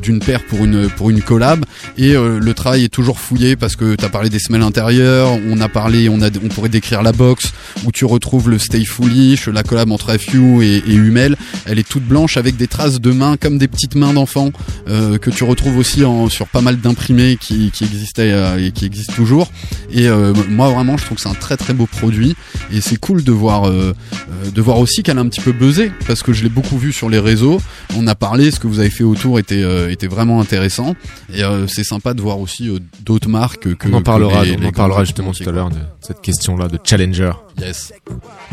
[0.00, 1.64] d'une paire pour une pour une collab.
[1.96, 5.30] Et euh, le travail est toujours fouillé parce que tu as parlé des semelles intérieures,
[5.48, 7.52] on a parlé, on a, on pourrait décrire la box
[7.84, 11.36] où tu retrouves le Stay Foolish, la collab entre FU et, et Hummel.
[11.66, 14.50] Elle est toute blanche avec des traces de mains comme des petites mains d'enfants
[14.88, 18.72] euh, que tu retrouves aussi en, sur pas mal d'imprimés qui, qui existaient euh, et
[18.72, 19.50] qui existe toujours.
[19.92, 22.36] Et euh, moi vraiment, je trouve que c'est un très très beau produit
[22.72, 23.92] et c'est cool de voir euh,
[24.30, 26.78] euh, de voir aussi qu'elle a un petit peu buzzé parce que je l'ai beaucoup
[26.78, 27.60] vu sur les réseaux.
[27.96, 30.94] On a parlé, ce que vous avez fait autour était était vraiment intéressant
[31.32, 34.56] et euh, c'est sympa de voir aussi euh, d'autres marques que On en parlera, les-
[34.56, 37.30] on les en parlera justement tout à l'heure de cette question-là de challenger.
[37.58, 37.92] Yes.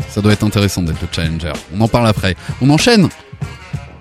[0.08, 1.52] Ça doit être intéressant d'être le challenger.
[1.74, 2.36] On en parle après.
[2.60, 3.08] On enchaîne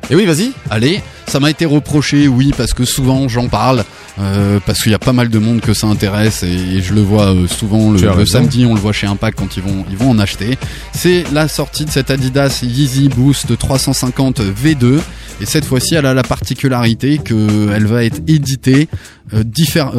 [0.10, 0.52] Et oui, vas-y.
[0.70, 3.84] Allez, ça m'a été reproché, oui, parce que souvent j'en parle,
[4.20, 7.02] euh, parce qu'il y a pas mal de monde que ça intéresse et, je le
[7.02, 10.10] vois euh, souvent le, samedi, on le voit chez Impact quand ils vont, ils vont
[10.10, 10.58] en acheter.
[10.94, 15.00] C'est la sortie de cette Adidas Yeezy Boost 350 V2
[15.40, 18.88] et cette fois-ci elle a la particularité qu'elle va être éditée
[19.34, 19.44] euh,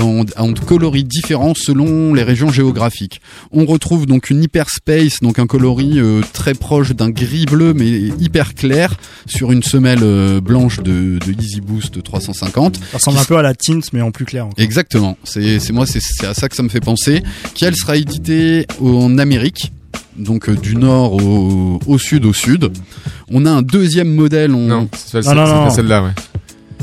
[0.01, 3.21] en, en coloris différents selon les régions géographiques.
[3.53, 7.88] On retrouve donc une Hyperspace, donc un coloris euh, très proche d'un gris bleu mais
[7.88, 8.95] hyper clair
[9.27, 12.76] sur une semelle euh, blanche de, de Easy Boost 350.
[12.76, 14.46] Ça ressemble un peu à la Tint, mais en plus clair.
[14.46, 14.59] encore.
[14.59, 17.22] Exactement, c'est c'est moi c'est c'est à ça que ça me fait penser.
[17.54, 19.72] Qui elle sera éditée en Amérique.
[20.16, 22.70] Donc euh, du nord au, au sud au sud.
[23.31, 24.52] On a un deuxième modèle.
[24.54, 24.66] On...
[24.66, 25.64] Non, c'est Non, non, c'est non.
[25.64, 26.11] pas celle-là, ouais.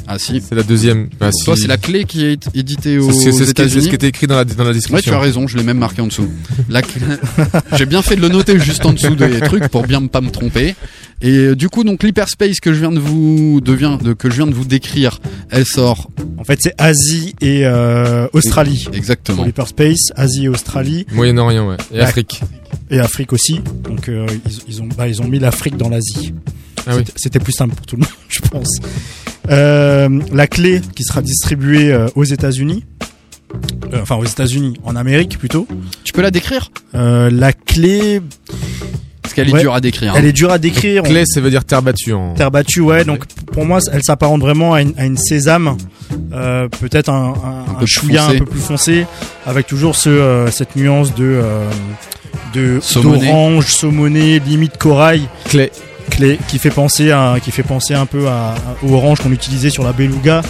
[0.08, 0.42] Ah si.
[0.48, 1.10] C'est la deuxième.
[1.20, 1.44] Bah, si.
[1.46, 4.46] Toi c'est la clé qui est éditée aux, C'est- ce qui- était écrit dans la,
[4.46, 5.12] dans la Ouais, description.
[5.12, 6.30] tu as raison, je l'ai même marqué en dessous.
[6.70, 7.02] La clé-
[7.78, 10.30] J'ai bien fait de le noter juste en dessous des trucs pour bien pas me
[10.30, 10.76] tromper.
[11.22, 14.48] Et euh, du coup, donc l'hyperspace que je viens de vous de- que je viens
[14.48, 18.84] de vous décrire, elle sort En fait, c'est Asie et euh, Australie.
[18.86, 19.44] Pour exactement.
[19.46, 21.78] l'Hyperspace, Asie et Australie, Moyen-Orient, ouais.
[21.94, 22.00] Et.
[22.02, 22.42] Afrique.
[22.92, 23.62] et Afrique aussi.
[23.84, 26.34] Donc, euh, ils, ils ont, bah, ils ont mis l'Afrique dans l'Asie.
[26.88, 28.70] Ah C'était plus simple pour tout le monde, je pense.
[29.50, 32.84] Euh, la clé qui sera distribuée euh, aux États-Unis,
[33.94, 35.68] euh, enfin aux États-Unis, en Amérique plutôt.
[36.04, 36.72] Tu peux la décrire?
[36.96, 38.22] Euh, la clé,
[39.22, 40.14] Parce qu'elle est dure à décrire.
[40.14, 40.16] hein.
[40.18, 41.04] elle est dure à décrire.
[41.06, 42.34] On- Clé, ça veut dire terre battue en.
[42.34, 43.06] Terre battue, ouais.
[43.06, 45.78] Donc pour moi, elle s'apparente vraiment à une, à une sésame,
[46.34, 48.36] euh, peut-être un, un, Un peu un plus chouïa foncé.
[48.36, 49.06] un peu plus foncé,
[49.46, 51.70] avec toujours ce, euh, cette nuance de euh,
[52.54, 55.72] de d'orange, saumoné, limite corail, Clé.
[56.10, 59.32] Clé, qui fait penser à, qui fait penser un peu à, à- au orange qu'on
[59.32, 60.42] utilisait sur la Beluga,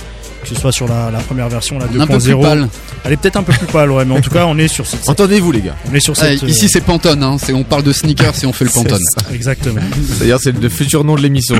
[0.43, 2.41] que ce soit sur la, la première version, la On est un peu plus 2.0.
[2.41, 2.69] pâle.
[3.03, 4.85] Elle est peut-être un peu plus pâle, ouais, mais en tout cas, on est sur
[4.85, 5.75] cette, Entendez-vous, les gars.
[5.91, 6.43] on est sur Ah, cette.
[6.43, 7.37] ici c'est Pantone, hein.
[7.39, 9.01] c'est on parle de sneakers et on fait le Pantone.
[9.33, 9.81] Exactement.
[10.19, 11.57] D'ailleurs, c'est le futur nom de l'émission.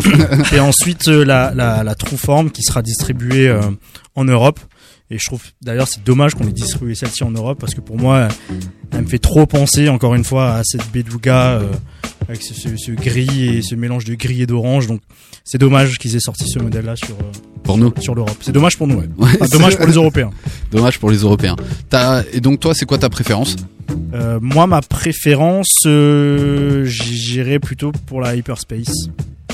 [0.53, 3.62] Et ensuite euh, la, la, la True Form qui sera distribuée euh,
[4.15, 4.60] en Europe.
[5.12, 7.98] Et je trouve d'ailleurs c'est dommage qu'on ait distribué celle-ci en Europe parce que pour
[7.98, 8.28] moi
[8.91, 11.68] elle me fait trop penser encore une fois à cette Beluga euh,
[12.28, 14.88] avec ce, ce- ce gris et ce mélange de gris et d'orange.
[14.88, 15.02] Donc
[15.44, 17.32] c'est dommage qu'ils aient sorti ce modèle-là sur euh,
[17.63, 17.94] Pour nous.
[18.00, 18.38] sur l'Europe.
[18.41, 18.96] C'est dommage pour nous.
[18.96, 19.08] Ouais.
[19.18, 20.32] Ouais, Enfin, dommage pour les Européens.
[20.72, 21.56] Dommage pour les Européens.
[22.34, 23.56] Et donc toi, c'est quoi ta préférence?
[24.15, 28.91] Euh, moi ma préférence euh, j'irais plutôt pour la Hyperspace.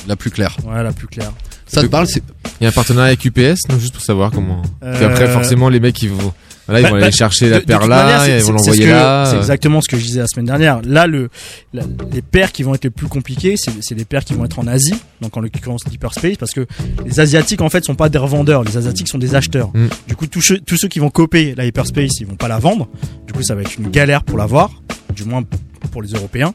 [0.07, 0.55] La plus claire.
[0.65, 1.31] Ouais la plus claire.
[1.67, 2.21] Ça te parle c'est...
[2.59, 4.61] Il y a un partenariat avec UPS, donc juste pour savoir comment.
[4.83, 6.31] Et après, Euh, forcément, les mecs, ils vont,
[6.67, 9.25] voilà, ils Bah, vont bah, aller chercher de- la paire là, ils vont l'envoyer là.
[9.25, 9.39] C'est euh.
[9.39, 10.81] exactement ce que je disais la semaine dernière.
[10.83, 11.29] Là, le,
[11.73, 14.45] la- les paires qui vont être les plus compliquées, c'est c'est les paires qui vont
[14.45, 16.67] être en Asie, donc en l'occurrence l'hyperspace, parce que
[17.05, 19.69] les asiatiques en fait sont pas des revendeurs, les asiatiques sont des acheteurs.
[19.73, 19.87] Mm.
[20.09, 22.59] Du coup, tous ceux, tous ceux qui vont copier la hyperspace, ils vont pas la
[22.59, 22.89] vendre.
[23.25, 24.69] Du coup, ça va être une galère pour la voir,
[25.15, 25.43] du moins
[25.89, 26.53] pour les Européens.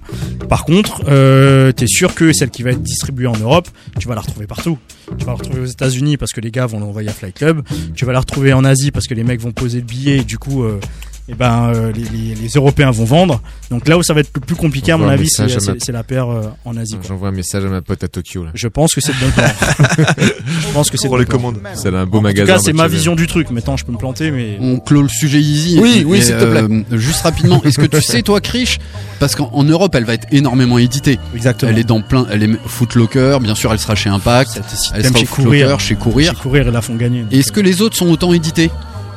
[0.48, 4.14] Par contre, euh, t'es sûr que celle qui va être distribuée en Europe, tu vas
[4.14, 4.78] la retrouver partout.
[5.18, 7.62] Tu vas la retrouver aux États-Unis parce que les gars vont l'envoyer à Fly Club.
[7.94, 10.18] Tu vas la retrouver en Asie parce que les mecs vont poser le billet.
[10.18, 10.80] Et du coup, euh,
[11.28, 13.40] eh ben, euh, les, les- les Européens vont vendre.
[13.70, 15.72] Donc là où ça va être le plus compliqué, à mon avis, c'est message à
[15.72, 16.96] ma- c'est- c'est la paire euh, en Asie.
[17.06, 18.50] J'envoie un message à ma pote à Tokyo, là.
[18.54, 19.44] Je pense que c'est le bon plan.
[20.18, 21.58] je pense que c'est Pour le les commandes.
[21.74, 22.52] C'est un beau En tout magasin.
[22.54, 23.50] cas, c'est ma vision du truc.
[23.50, 25.78] Maintenant, je peux me planter, mais On clôt le sujet easy.
[25.80, 26.62] Oui, Et- oui, et, s'il te plaît.
[26.62, 28.78] euh, juste rapidement, est-ce que tu sais toi, Krish
[29.18, 31.18] Parce qu'en en Europe, elle va être énormément éditée.
[31.34, 31.70] exactement.
[31.72, 34.60] Elle est dans plein, elle est Footlocker, bien sûr, elle sera chez Impact,
[34.94, 36.30] elle sera chez courir, chez Courir.
[36.34, 37.24] chez courir, et la font gagner.
[37.32, 38.70] Et Est-ce que les autres sont autant édités?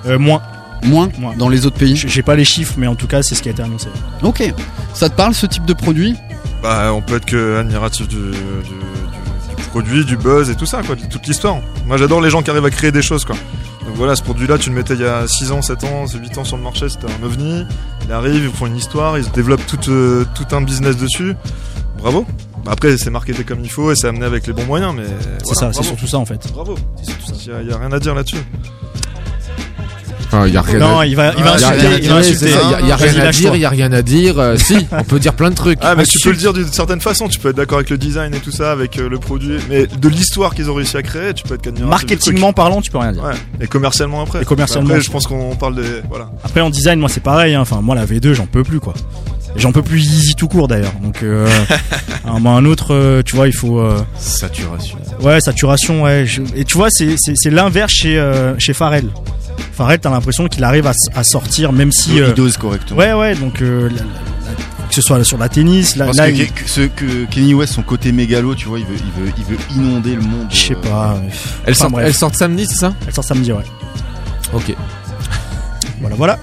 [0.08, 0.42] Euh, moins
[0.84, 1.36] Moins Moins.
[1.36, 3.50] dans les autres pays J'ai pas les chiffres, mais en tout cas, c'est ce qui
[3.50, 3.88] a été annoncé.
[4.24, 4.44] Ok.
[4.94, 6.16] Ça te parle ce type de produit?
[6.64, 10.66] Bah, on peut être que admiratif du, du, du- du produit, du buzz et tout
[10.66, 11.58] ça, quoi, de toute l'histoire.
[11.86, 13.36] Moi, j'adore les gens qui arrivent à créer des choses, quoi.
[13.86, 16.38] Donc voilà, ce produit-là, tu le mettais il y a 6 ans, 7 ans, 8
[16.38, 17.66] ans sur le marché, c'était un ovni.
[18.06, 21.36] Il arrive, ils font une histoire, ils développent tout, euh, tout un business dessus.
[21.98, 22.26] Bravo.
[22.66, 25.04] Bah, Après, c'est marketé comme il faut et c'est amené avec les bons moyens, mais.
[25.06, 26.52] C'est voilà, ça, c'est surtout ça en fait.
[26.54, 26.76] Bravo.
[26.98, 27.34] C'est surtout ça.
[27.46, 28.38] Il y a- il y a rien à dire là-dessus.
[30.32, 31.70] Ah, il y a rien Non, à il va, il va Ah, il y a
[31.70, 32.04] insulter.
[32.04, 32.50] Il va insulter.
[32.52, 34.54] ça, il y a- rien à dire, il y a rien à dire.
[34.58, 35.80] si, on peut dire plein de trucs.
[35.82, 37.98] Ah, mais tu peux le dire d'une certaine façon, tu peux être d'accord avec le
[37.98, 41.02] design et tout ça, avec euh, le produit, mais de l'histoire qu'ils ont réussi à
[41.02, 41.80] créer, tu peux être truc.
[41.80, 43.24] Marketingment parlant, tu peux rien dire.
[43.24, 44.42] Ouais, et commercialement après.
[44.42, 46.02] Et commercialement, Après, je- je pense qu'on parle des.
[46.10, 46.32] Voilà.
[46.44, 47.56] Après en design, moi c'est pareil.
[47.56, 47.62] hein.
[47.62, 48.94] Enfin, moi la V2, j'en peux plus quoi.
[49.56, 50.94] J'en peux plus easy tout court d'ailleurs.
[51.02, 51.48] Donc euh,
[52.26, 53.80] à un autre, euh, tu vois, il faut.
[53.80, 54.98] euh, Saturation.
[55.22, 56.04] Ouais, saturation.
[56.04, 56.26] Ouais.
[56.26, 57.16] je- Et tu vois, c'est
[57.50, 59.08] l'inverse chez euh, chez Pharrell.
[59.74, 62.18] Farrell, t'as l'impression qu'il arrive à, sortir, même si.
[62.18, 63.00] Il dose correctement.
[63.00, 66.18] ouais, ouais, donc euh, la- la- la- que ce soit sur la tennis, là, Parce
[66.18, 68.96] là, que, il- que- ce- que Kenny West, son côté mégalo, tu vois, il veut,
[68.96, 70.48] il veut, il veut inonder le monde.
[70.50, 71.18] je sais euh, pas.
[71.66, 72.94] Elle Enfin, sort, elle sort samedi, c'est ça?
[73.08, 73.64] Elle sort samedi, ouais.
[74.54, 74.74] Ok.
[76.02, 76.40] Voilà, voilà.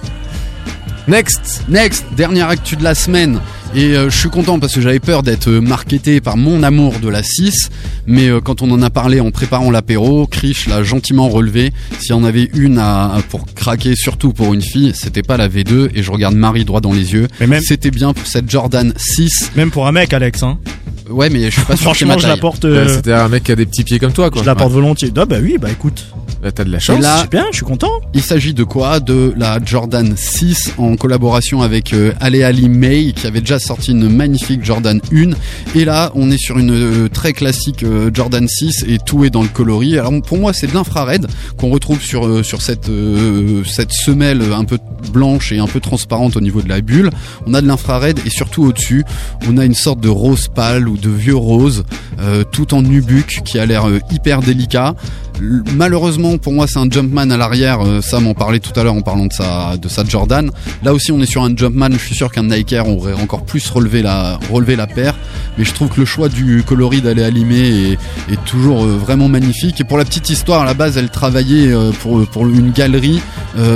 [1.07, 1.63] Next.
[1.69, 3.39] Next, dernière actu de la semaine.
[3.75, 6.99] Et euh, je suis content parce que j'avais peur d'être euh, marketé par mon amour
[7.01, 7.69] de la 6.
[8.07, 11.71] Mais euh, quand on en a parlé en préparant l'apéro, Krish l'a gentiment relevé.
[11.99, 15.37] S'il y en avait une à, à- pour craquer, surtout pour une fille, c'était pas
[15.37, 15.91] la V2.
[15.95, 17.27] Et je regarde Marie droit dans les yeux.
[17.39, 19.51] Mais même, C'était bien pour cette Jordan 6.
[19.55, 20.57] même pour un mec, Alex, hein.
[21.09, 22.63] Ouais, mais je suis pas sûr que c'est ma Franchement, je la porte.
[22.65, 24.41] Ouais, euh, C'était un mec qui a des petits pieds comme toi, quoi.
[24.41, 25.11] je la porte volontiers.
[25.15, 26.05] Ah bah oui, bah écoute.
[26.41, 27.01] Bah, T'as de la Et chance.
[27.01, 27.91] là, C'est bien, je suis content.
[28.13, 33.11] Il s'agit de quoi De la Jordan 6 en collaboration avec euh, Ale Ali May
[33.13, 35.31] qui avait déjà sorti une magnifique Jordan 1
[35.79, 39.29] et là on est sur une euh, très classique euh, Jordan 6 et tout est
[39.29, 39.97] dans le coloris.
[39.97, 44.41] Alors pour moi c'est de l'infrared qu'on retrouve sur euh, sur cette euh, cette semelle
[44.53, 44.77] un peu
[45.11, 47.09] blanche et un peu transparente au niveau de la bulle.
[47.45, 49.03] On a de l'infrared et surtout au-dessus,
[49.47, 51.83] on a une sorte de rose pâle ou de vieux rose
[52.19, 54.95] euh, tout en nubuck qui a l'air euh, hyper délicat.
[55.39, 58.95] Malheureusement pour moi c'est un Jumpman à l'arrière, euh, Sam en parlait tout à l'heure
[58.95, 60.49] en parlant de sa, de Jordan.
[60.83, 63.69] Là aussi on est sur un Jumpman, je suis sûr qu'un Nike aurait encore plus
[63.69, 65.15] relevé la, relevé la paire.
[65.57, 69.27] Mais je trouve que le choix du coloris d'aller allumer est, est toujours euh, vraiment
[69.27, 69.81] magnifique.
[69.81, 73.21] Et pour la petite histoire, à la base elle travaillait euh, pour, pour une galerie,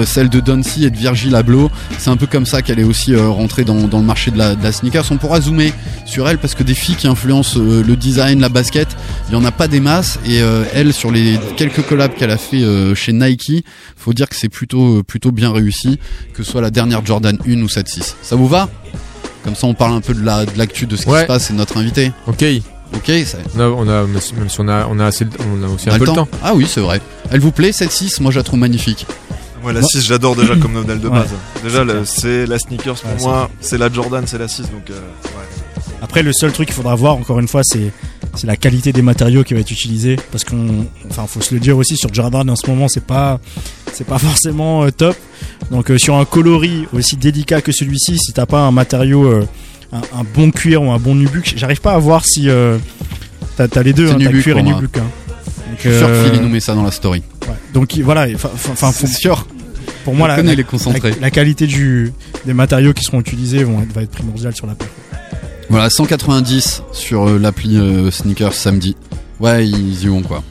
[0.06, 1.72] celle de Doncy et de Virgil Abloh.
[1.98, 4.56] C'est un peu comme ça qu'elle est aussi rentrée dans, dans le marché de la,
[4.56, 5.06] de la sneakers.
[5.12, 5.74] On pourra zoomer
[6.06, 8.88] sur elle parce que des filles qui influencent le design, la basket,
[9.30, 10.38] il y en a pas des masses et
[10.74, 13.64] elle sur les quelques collabs qu'elle a fait euh, chez Nike,
[13.98, 16.00] faut dire que c'est plutôt euh, plutôt bien réussi
[16.34, 18.16] que ce soit la dernière Jordan 1 ou cette 6.
[18.22, 18.70] Ça vous va?
[19.44, 21.22] Comme ça on parle un peu de la de l'actu de ce qui Ouais.
[21.24, 22.12] se passe et de notre invité.
[22.28, 22.44] Ok.
[22.94, 25.68] OK, ça On a, on a- même si on a, on a assez, on a
[25.68, 26.28] aussi on un peu le temps.
[26.44, 27.00] Ah oui, c'est vrai.
[27.32, 29.06] Elle vous plaît cette 6 Moi je la trouve magnifique.
[29.64, 31.20] Moi, la Moi- 6, j'adore déjà comme modèle de Ouais.
[31.20, 31.30] base.
[31.64, 34.94] Déjà, c'est la sneakers pour Ouais, moi, c'est la Jordan, c'est la 6, donc euh,
[34.94, 35.71] ouais.
[36.02, 37.92] Après, le seul truc qu'il faudra voir, encore une fois, c'est
[38.36, 41.60] c'est la qualité des matériaux qui va être utilisé, parce qu'on, enfin, faut se le
[41.60, 43.40] dire aussi sur Jordan en ce moment, c'est pas
[43.94, 45.16] c'est pas forcément euh, top.
[45.70, 49.46] Donc euh, sur un coloris aussi délicat que celui-ci, si t'as pas un matériau, euh,
[49.94, 52.48] un, un bon cuir ou un bon nubuck, j'arrive pas à voir si
[53.58, 54.98] t'as t'as les deux, hein, nubuck cuir et nubuck.
[54.98, 55.02] hein.
[55.70, 57.22] Donc, Je suis sûr que Phil il nous met ça dans la story.
[57.48, 57.54] ouais.
[57.74, 59.46] Donc il- voilà, enfin, faut- sûr.
[60.04, 60.36] pour moi la,
[61.32, 62.12] qualité du
[62.46, 64.88] des matériaux qui seront utilisés vont être, va être primordiale sur la paire.
[65.72, 68.98] Voilà, 190 sur euh, l'appli euh, Sneakers samedi.
[69.40, 70.44] Ouais, ils y vont quoi.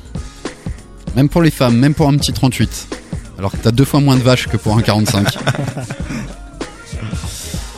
[1.14, 2.88] Même pour les femmes, même pour un petit 38.
[3.36, 5.36] Alors que t'as deux fois moins de vaches que pour un 45.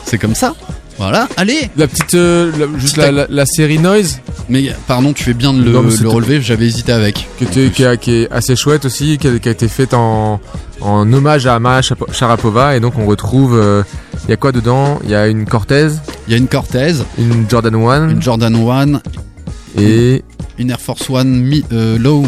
[0.05, 0.55] C'est comme ça.
[0.97, 3.13] Voilà, allez La petite, euh, la- juste la, tac.
[3.15, 6.41] la, la série Noise Mais pardon, tu fais bien de le, Non, mais le relever,
[6.41, 7.27] j'avais hésité avec.
[7.37, 9.93] qui, était, qui, a- qui est assez chouette aussi, qui a, qui a été faite
[9.93, 10.39] en,
[10.81, 13.83] en hommage à Chapo- Sharapova et donc on retrouve, euh,
[14.25, 14.99] il y a quoi dedans?
[15.03, 15.87] Il y a une Cortez,
[16.27, 20.23] Il y a une Cortez, une Jordan 1 une Jordan 1, et
[20.59, 22.23] une Air Force One mi- euh, Low.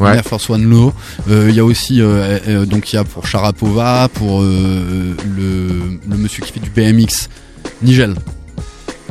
[0.00, 0.16] Une Ouais.
[0.16, 0.92] Air Force One Low.
[1.30, 5.14] Euh, Il y a aussi euh, euh, donc il y a pour Sharapova, pour euh,
[5.36, 7.28] le, le monsieur qui fait du BMX,
[7.82, 8.14] Nigel.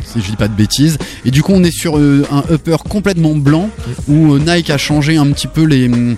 [0.04, 0.98] Si je dis pas de bêtises.
[1.26, 3.70] Et du coup on est sur euh, un upper complètement blanc
[4.08, 6.16] où euh, Nike a changé un petit peu les hum,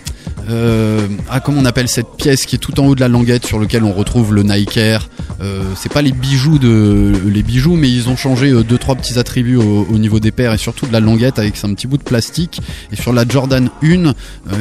[0.49, 3.45] euh, ah comment on appelle cette pièce qui est tout en haut de la languette
[3.45, 5.09] sur lequel on retrouve le Nike Air.
[5.41, 8.95] Euh, c'est pas les bijoux de les bijoux mais ils ont changé euh, deux trois
[8.95, 11.87] petits attributs au, au niveau des paires et surtout de la languette avec un petit
[11.87, 12.61] bout de plastique.
[12.91, 14.13] Et sur la Jordan 1 euh,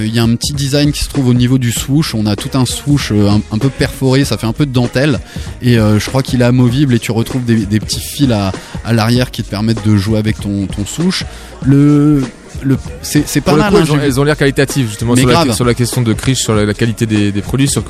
[0.05, 2.15] il y a un petit design qui se trouve au niveau du swoosh.
[2.15, 5.21] On a tout un swoosh un, peu perforé ça fait un peu de dentelle.
[5.61, 8.53] Et je crois qu'il est amovible et tu retrouves des, petits fils à,
[8.93, 11.25] l'arrière qui te permettent de jouer avec ton, ton swoosh.
[11.65, 12.23] Le
[12.63, 15.53] le c'est pas mal coup, hein, elles, ont, l'air qualitatives justement sur la, grave.
[15.53, 17.83] sur la question de Krish, sur la, la qualité des, des produits, sur,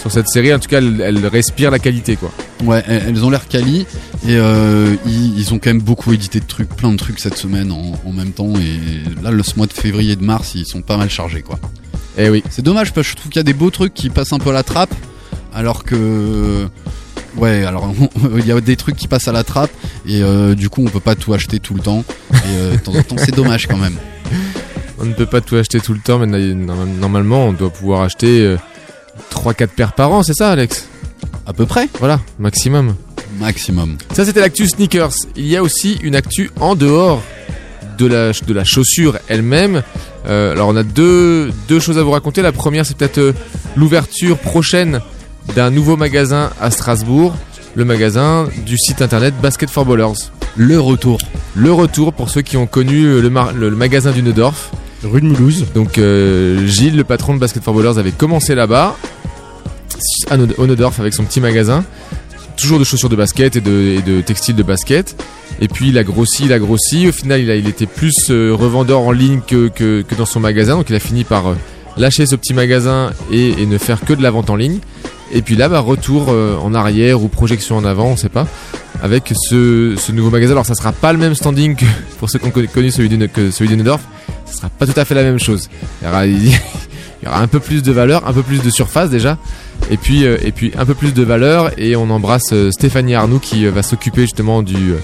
[0.00, 0.52] sur cette série.
[0.52, 2.30] En tout cas, elle, elle respire la qualité quoi.
[2.64, 3.86] Ouais, elles ont l'air quali
[4.26, 7.36] et euh, ils, ils ont quand même beaucoup édité de trucs, plein de trucs cette
[7.36, 10.54] semaine en, en même temps et là le ce mois de février et de mars
[10.54, 11.58] ils sont pas mal chargés quoi.
[12.18, 12.42] Eh oui.
[12.50, 14.38] C'est dommage parce que je trouve qu'il y a des beaux trucs qui passent un
[14.38, 14.94] peu à la trappe
[15.54, 16.66] alors que
[17.36, 17.92] ouais alors
[18.38, 19.70] il y a des trucs qui passent à la trappe
[20.06, 22.04] et euh, du coup on peut pas tout acheter tout le temps
[22.46, 23.96] de temps en temps c'est dommage quand même.
[24.98, 28.02] On ne peut pas tout acheter tout le temps, mais norm- normalement, on doit pouvoir
[28.02, 28.56] acheter
[29.30, 30.88] 3-4 paires par an, c'est ça, Alex?
[31.46, 32.94] À peu près Voilà, maximum.
[33.38, 33.98] maximum.
[34.14, 35.12] Ça, c'était l'actu sneakers.
[35.36, 37.22] Il y a aussi une actu en dehors
[37.98, 39.82] de la, de la chaussure elle-même.
[40.26, 42.42] Euh, alors, on a deux, deux choses à vous raconter.
[42.42, 43.32] La première, c'est peut-être euh,
[43.76, 45.00] l'ouverture prochaine
[45.54, 47.36] d'un nouveau magasin à Strasbourg.
[47.74, 50.14] Le magasin du site internet Basket for Ballers.
[50.56, 51.18] Le retour.
[51.54, 54.70] Le retour pour ceux qui ont connu le, mar- le- le magasin du Neudorf.
[55.04, 55.66] Rue de Mulhouse.
[55.74, 58.96] Donc euh, Gilles, le patron de Basket for Ballers, avait commencé là-bas.
[60.30, 61.84] à Nod- Onodorf avec son petit magasin.
[62.56, 65.22] Toujours de chaussures de basket et de, et de textiles de basket.
[65.60, 67.06] Et puis il a grossi, il a grossi.
[67.08, 70.24] Au final, il, a, il était plus euh, revendeur en ligne que, que, que dans
[70.26, 70.76] son magasin.
[70.76, 71.54] Donc il a fini par euh,
[71.96, 74.78] lâcher ce petit magasin et, ne faire que de la vente en ligne.
[75.32, 78.46] Et puis là, bah, retour euh, en arrière ou projection en avant, on sait pas,
[79.02, 80.52] avec ce, nouveau magasin.
[80.52, 81.84] Alors ça sera pas le même standing que
[82.18, 83.82] pour ceux qui ont connu- celui de, que celui de
[84.46, 85.68] sera pas tout à fait la même chose.
[86.00, 86.52] Il y aura, il
[87.24, 89.36] y aura un peu plus de valeur, un peu plus de surface déjà.
[89.90, 93.14] Et puis, euh, et puis un peu plus de valeur et on embrasse euh, Stéphanie
[93.14, 94.94] Arnoux qui va s'occuper justement du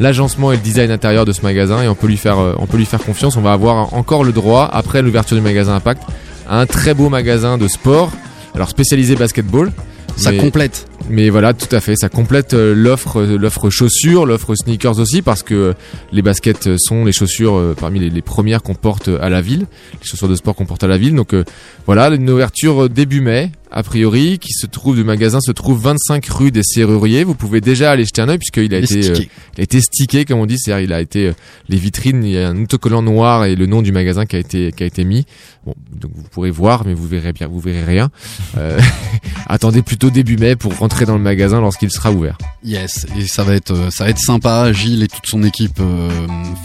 [0.00, 2.76] l'agencement et le design intérieur de ce magasin et on peut lui faire on peut
[2.76, 3.36] lui faire confiance.
[3.36, 6.02] On va avoir encore le droit après l'ouverture du magasin Impact
[6.48, 8.12] un très beau magasin de sport.
[8.54, 9.72] Alors spécialisé basketball.
[10.14, 10.86] Ça mais- complète.
[11.08, 15.22] mais voilà, tout à fait, ça complète euh, l'offre, euh, l'offre chaussures, l'offre sneakers aussi,
[15.22, 15.72] parce que euh,
[16.12, 19.66] les baskets sont les chaussures parmi les, les premières qu'on porte à la ville,
[19.98, 21.14] les chaussures de sport qu'on porte à la ville.
[21.14, 21.44] Donc euh,
[21.86, 26.26] voilà, une ouverture début mai, a priori, qui se trouve, le magasin se trouve 25
[26.26, 27.24] rue des Serruriers.
[27.24, 29.14] Vous pouvez déjà aller jeter un œil puisqu'il a été, euh,
[29.56, 31.32] il a été stické, comme on dit, c'est-à-dire il a été euh,
[31.68, 34.38] les vitrines, il y a un autocollant noir et le nom du magasin qui a
[34.38, 35.24] été qui a été mis.
[35.64, 38.10] Bon, donc vous pourrez voir, mais vous verrez bien, vous verrez rien.
[38.58, 38.78] Euh,
[39.46, 42.36] attendez plutôt début mai pour rentrer dans le magasin lorsqu'il sera ouvert.
[42.64, 44.72] Yes, et ça va être, euh, ça va être sympa.
[44.72, 46.10] Gilles et toute son équipe euh,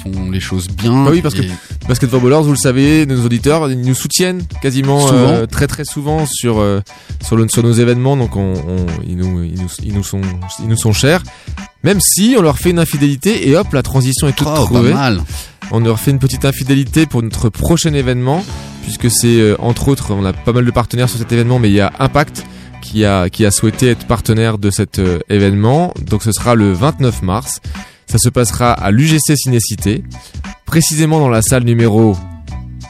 [0.03, 1.05] font les choses bien.
[1.05, 1.51] Bah oui, parce que- Et
[1.87, 6.25] Basket Footballers, vous le savez, nos auditeurs, ils nous soutiennent quasiment euh, très très souvent
[6.25, 6.81] sur euh,
[7.23, 10.21] sur, le- sur nos événements, donc on, on- ils, nous, ils, nous, ils nous sont
[10.59, 11.21] ils nous sont chers.
[11.83, 14.91] Même si on leur fait une infidélité et hop, la transition est toute Oh, trouvée.
[14.91, 15.21] pas mal.
[15.71, 18.43] On leur fait une petite infidélité pour notre prochain événement,
[18.83, 21.69] puisque c'est euh, entre autres, on a pas mal de partenaires sur cet événement, mais
[21.69, 22.45] il y a Impact
[22.81, 25.93] qui a qui a souhaité être partenaire de cet euh, événement.
[26.01, 27.59] Donc ce sera le 29 mars.
[28.09, 30.03] Ça se passera à l'UGC Cinécité,
[30.65, 32.15] précisément dans la salle numéro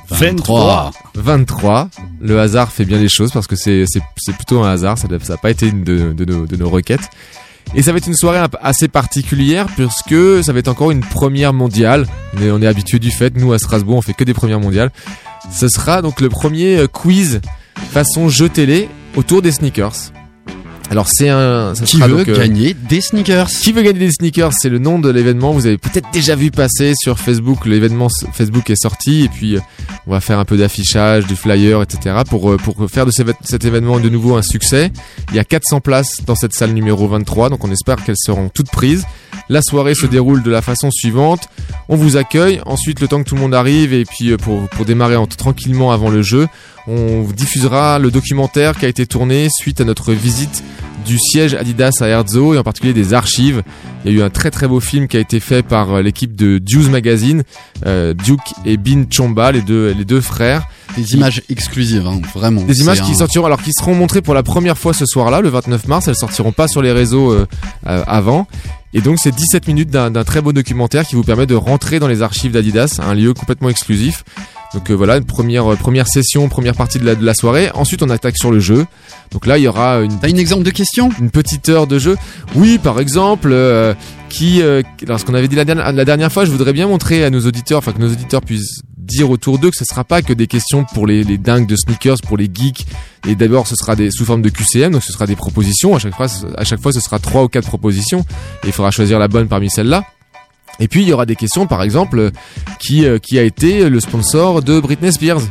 [0.10, 0.91] 23.
[1.15, 1.89] 23.
[2.22, 3.86] Le hasard fait bien les choses parce que c'est
[4.36, 4.98] plutôt un hasard.
[4.98, 7.10] Ça n'a pas été une de, de nos, de nos requêtes.
[7.76, 11.54] Et ça va être une soirée assez particulière puisque ça va être encore une première
[11.54, 12.08] mondiale.
[12.39, 13.36] Mais on est habitué du fait.
[13.36, 14.91] Nous à Strasbourg, on fait que des premières mondiales.
[15.52, 17.41] Ce sera donc le premier euh, quiz
[17.91, 20.12] façon jeu télé autour des sneakers.
[20.89, 23.48] Alors c'est un ça Qui sera veut donc, euh, gagner des sneakers?
[23.48, 24.54] Qui veut gagner des sneakers?
[24.54, 25.52] C'est le nom de l'événement.
[25.52, 27.65] Vous avez peut-être déjà vu passer sur Facebook.
[27.65, 29.62] L'événement Facebook est sorti et puis euh,
[30.08, 32.15] on va faire un peu d'affichage, du flyer, etc.
[32.30, 34.91] pour euh, pour faire de cet événement de nouveau un succès.
[35.32, 38.50] Il y a 400 places dans cette salle numéro 23, donc on espère qu'elles seront
[38.50, 39.06] toutes prises.
[39.50, 41.48] La soirée se déroule de la façon suivante.
[41.89, 42.62] On vous accueille.
[42.65, 45.91] Ensuite, le temps que tout le monde arrive et puis euh, pour démarrer en- tranquillement
[45.91, 46.48] avant le jeu,
[46.88, 50.63] on diffusera le documentaire qui a été tourné suite à notre visite
[51.06, 53.63] du siège Adidas à Herzog et en particulier des archives.
[54.04, 56.02] Il y a eu un très très beau film qui a été fait par euh,
[56.02, 57.43] l'équipe de Deuce Magazine,
[57.86, 60.67] Duke et Bin Chomba, les deux les deux frères.
[60.95, 62.62] Des images exclusives, hein, vraiment.
[62.62, 65.41] Des images qui un- sortiront, alors qui seront montrées pour la première fois ce soir-là,
[65.41, 66.07] le 29 mars.
[66.07, 67.45] Elles sortiront pas sur les réseaux euh,
[67.88, 68.47] euh, avant.
[68.93, 72.07] Et donc c'est 17 minutes d'un très beau documentaire qui vous permet de rentrer dans
[72.07, 74.23] les archives d'Adidas, un lieu complètement exclusif.
[74.73, 77.69] Donc euh, voilà, une première euh, première session, première partie de la, de la soirée.
[77.73, 78.86] Ensuite, on attaque sur le jeu.
[79.31, 81.10] Donc là, il y aura une T'as une exemple de question?
[81.19, 82.17] une petite heure de jeu.
[82.55, 83.93] Oui, par exemple, euh,
[84.29, 87.23] qui, alors ce qu'on avait dit la dernière, la dernière fois, je voudrais bien montrer
[87.25, 90.22] à nos auditeurs, enfin que nos auditeurs puissent dire autour d'eux que ce sera pas
[90.22, 92.86] que des questions pour les, les dingues de sneakers, pour les geeks.
[93.28, 95.96] Et d'abord, ce sera des sous forme de QCM, donc ce sera des propositions.
[95.96, 98.20] À chaque fois, à chaque fois, ce sera trois ou quatre propositions.
[98.63, 100.04] Et il faudra choisir la bonne parmi celles-là.
[100.80, 102.32] Et puis il y aura des questions, par exemple,
[102.80, 105.41] qui euh, qui a été le sponsor de Britney Spears.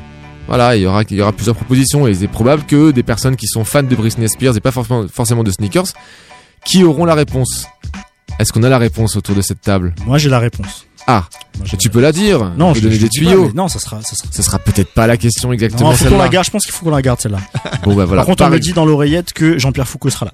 [0.47, 3.35] Voilà, il y aura il y aura plusieurs propositions et c'est probable que des personnes
[3.35, 5.89] qui sont fans de Britney Spears et pas forcément forcément de sneakers,
[6.65, 7.67] qui auront la réponse.
[8.39, 9.95] Est-ce qu'on a la réponse autour de cette table?
[10.07, 10.86] Moi, j'ai la réponse.
[11.07, 11.25] Ah,
[11.59, 12.53] Moi, tu peux la dire.
[12.57, 13.53] Non, on je peut donner des pas, tuyaux.
[13.55, 14.29] non, ça sera, ça sera.
[14.33, 16.45] Ce sera peut-être pas la question exactement Non, faut qu'on la garde.
[16.47, 17.39] Je pense qu'il faut qu'on la garde celle-là.
[17.85, 18.23] Bon bah voilà.
[18.23, 20.33] Par contre, on me dit dans l'oreillette que Jean-Pierre Foucault sera là.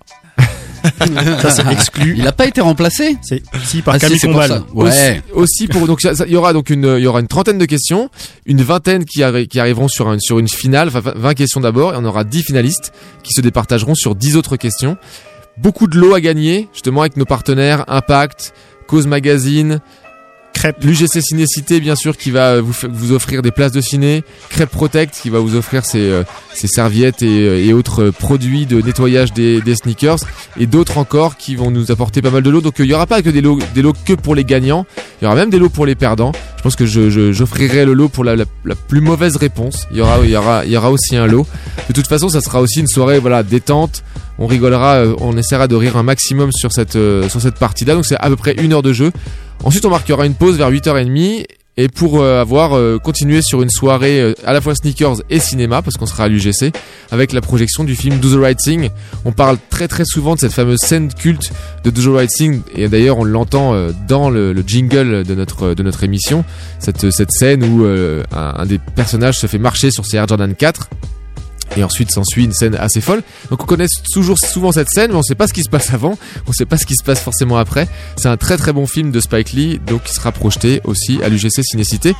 [1.43, 2.15] ça c'est exclu.
[2.17, 4.63] Il a pas été remplacé C'est si par Ah, Camille Combal.
[4.75, 5.23] Ouais.
[5.33, 8.11] aussi pour donc il y aura donc une il y aura une trentaine de questions,
[8.47, 11.95] une vingtaine qui, arri- qui arriveront sur un, sur une finale, enfin 20 questions d'abord
[11.95, 14.97] et on aura 10 finalistes qui se départageront sur 10 autres questions.
[15.57, 18.53] Beaucoup de lots à gagner justement avec nos partenaires Impact,
[18.89, 19.81] Cause Magazine,
[20.83, 24.71] L'UGC Cinécité bien sûr qui va vous, fa- vous offrir des places de ciné, Crêpe
[24.71, 26.23] Protect qui va vous offrir ses, euh,
[26.55, 30.19] serviettes et, euh, autres euh, produits de nettoyage des, sneakers
[30.59, 32.61] et d'autres encore qui vont nous apporter pas mal de lots.
[32.61, 33.59] Donc euh, il y aura pas que des lots,
[34.05, 34.87] que pour les gagnants,
[35.21, 36.33] il y aura même des lots pour les perdants.
[36.59, 38.37] Je pense que j'offrirai le lot pour la,
[38.89, 39.89] plus mauvaise réponse.
[39.91, 40.01] Il y
[40.77, 41.47] aura aussi un lot.
[41.89, 44.05] De toute façon, ça sera aussi une soirée voilà détente.
[44.39, 47.95] On rigolera, euh, on essaiera de rire un maximum sur cette euh, sur cette partie-là.
[47.95, 49.11] Donc c'est à peu près une heure de jeu.
[49.65, 51.45] Ensuite, on marquera une pause vers 8h30
[51.79, 55.39] Et pour euh, avoir euh, continué sur une soirée euh, à la fois sneakers et
[55.39, 56.73] cinéma, parce qu'on sera à l'UGC,
[57.11, 58.91] avec la projection du film Do the Right Thing.
[59.25, 61.53] On parle très très souvent de cette fameuse scène culte
[61.85, 63.75] de Do the Right Thing, et d'ailleurs on l'entend
[64.07, 66.45] dans le, le jingle de notre de notre émission,
[66.79, 70.55] cette cette scène où un, un des personnages se fait marcher sur ses Air Jordan
[70.55, 70.91] 4.
[71.77, 73.23] Et ensuite s'ensuit une scène assez folle.
[73.51, 75.93] Donc on connaît toujours souvent cette scène, mais on sait pas ce qui se passe
[75.93, 77.89] avant, on sait pas ce qui se passe forcément après.
[78.17, 81.29] C'est un très très bon film de Spike Lee, donc qui sera projeté aussi à
[81.29, 82.15] l'UGC Cinécité.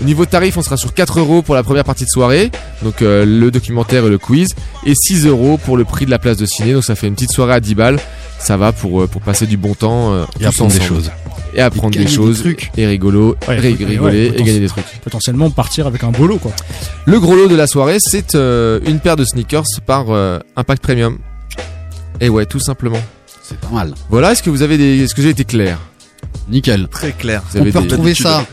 [0.00, 2.50] Au niveau tarif, on sera sur 4 euros pour la première partie de soirée,
[2.82, 4.54] donc euh, le documentaire et le quiz,
[4.86, 6.72] et 6 euros pour le prix de la place de ciné.
[6.72, 8.00] Donc ça fait une petite soirée à 10 balles.
[8.38, 11.10] Ça va pour euh, pour passer du bon temps euh, Et apprendre des choses.
[11.54, 12.70] Et apprendre Et des choses trucs.
[12.76, 14.84] et rigolo, Ouais, rigoler ouais, et gagner des trucs.
[15.02, 16.52] Potentiellement partir avec un bolo, quoi.
[17.06, 20.82] Le gros lot de la soirée, c'est euh, une paire de sneakers par euh, Impact
[20.82, 21.18] Premium.
[22.20, 23.00] Et ouais, tout simplement.
[23.42, 23.94] C'est pas mal.
[24.08, 25.78] Voilà, est-ce que vous avez des est-ce que j'ai été clair?
[26.48, 26.88] Nickel.
[26.88, 27.42] Très clair.
[27.50, 28.46] Vous On avez peut des- retrouver ça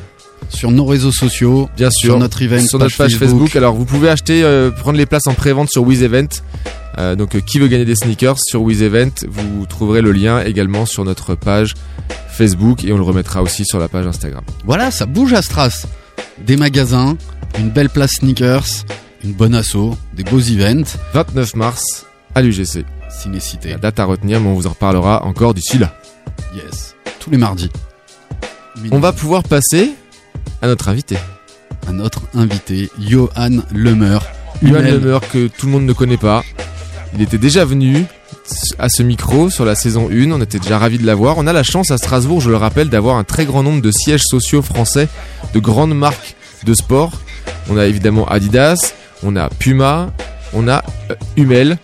[0.49, 3.55] sur nos réseaux sociaux, bien sûr sur notre event, sur notre page Facebook.
[3.55, 6.27] Alors vous pouvez acheter euh, prendre les places en pré-vente sur Wiz Event.
[6.97, 10.43] Euh, donc euh, qui veut gagner des sneakers sur Wiz Event, vous trouverez le lien
[10.43, 11.73] également sur notre page
[12.29, 14.43] Facebook et on le remettra aussi sur la page Instagram.
[14.65, 15.85] Voilà, ça bouge à Stras.
[16.45, 17.17] Des magasins,
[17.59, 18.65] une belle place sneakers,
[19.23, 20.97] une bonne asso, des beaux events.
[21.13, 22.85] 29 mars à l'UGC.
[23.09, 23.69] Cinécité.
[23.69, 25.95] La date à retenir, mais on vous en reparlera encore d'ici là.
[26.55, 26.95] Yes.
[27.19, 27.69] Tous les mardis.
[28.91, 29.91] On va pouvoir passer
[30.61, 31.17] à notre invité.
[31.87, 34.19] à notre invité, Johan Lemer.
[34.61, 34.81] Johan.
[34.81, 36.43] Lemer que tout le monde ne connaît pas.
[37.13, 38.05] Il était déjà venu
[38.79, 41.37] à ce micro sur la saison 1, on était déjà ravis de l'avoir.
[41.37, 43.91] On a la chance à Strasbourg, je le rappelle, d'avoir un très grand nombre de
[43.91, 45.07] sièges sociaux français
[45.53, 47.11] de grandes marques de sport.
[47.69, 50.11] On a évidemment Adidas, on a Puma,
[50.53, 51.77] on a euh, Hummel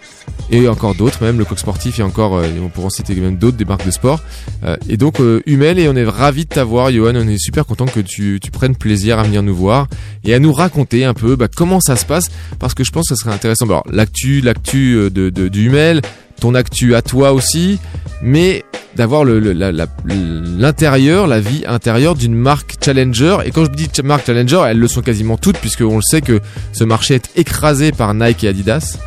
[0.49, 3.35] et encore d'autres, même le coq sportif et encore, euh, on pourra en citer même
[3.37, 4.21] d'autres des marques de sport.
[4.63, 7.65] Euh, et donc euh, Hummel et on est ravis de t'avoir Johan, on est super
[7.65, 9.87] content que tu, prennes plaisir à venir nous voir
[10.23, 12.29] et à nous raconter un peu bah, comment ça se passe
[12.59, 13.65] parce que je pense que ce serait intéressant.
[13.65, 16.01] Alors l'actu, l'actu de, Hummel,
[16.39, 17.79] ton actu à toi aussi,
[18.21, 18.63] mais
[18.95, 19.85] d'avoir le- la- la-
[20.45, 23.37] l'intérieur, la vie intérieure d'une marque challenger.
[23.45, 26.39] Et quand je dis marque challenger, elles le sont quasiment toutes, puisqu'on le sait que
[26.73, 28.97] ce marché est écrasé par Nike et Adidas.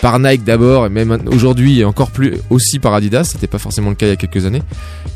[0.00, 3.90] Par Nike d'abord, et même aujourd'hui, et encore plus aussi par Adidas, c'était pas forcément
[3.90, 4.62] le cas il y a quelques années.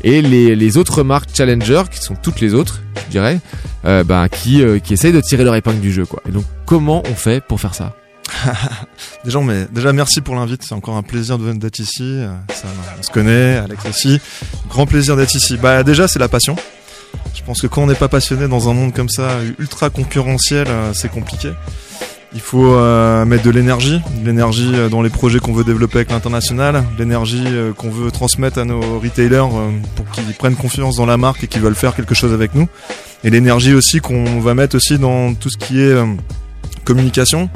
[0.03, 3.39] Et les, autres marques challenger, qui sont toutes les autres, je dirais,
[3.85, 6.05] euh, bah, qui, euh, qui essayent de tirer leur épingle du jeu.
[6.05, 6.21] Quoi.
[6.27, 7.95] Et donc, comment on fait pour faire ça?
[9.23, 10.63] Déjà, mais déjà merci pour l'invite.
[10.63, 12.03] C'est encore un plaisir d'être ici.
[12.03, 12.27] Euh,
[12.99, 14.19] on se connaît, Alex aussi.
[14.69, 15.57] Grand plaisir d'être ici.
[15.57, 16.55] Bah déjà, c'est la passion.
[17.33, 20.67] Je pense que quand on n'est pas passionné dans un monde comme ça, ultra concurrentiel,
[20.93, 21.51] c'est compliqué.
[22.35, 25.99] Il faut euh, mettre de l'énergie, de l'énergie euh, dans les projets qu'on veut développer
[25.99, 29.45] avec l'international, l'énergie euh, qu'on veut transmettre à nos retailers
[29.95, 32.67] pour qu'ils prennent confiance dans la marque et qu'ils veulent faire quelque chose avec nous.
[33.23, 35.95] Et l'énergie aussi qu'on va mettre aussi dans tout ce qui est
[36.83, 37.49] communication,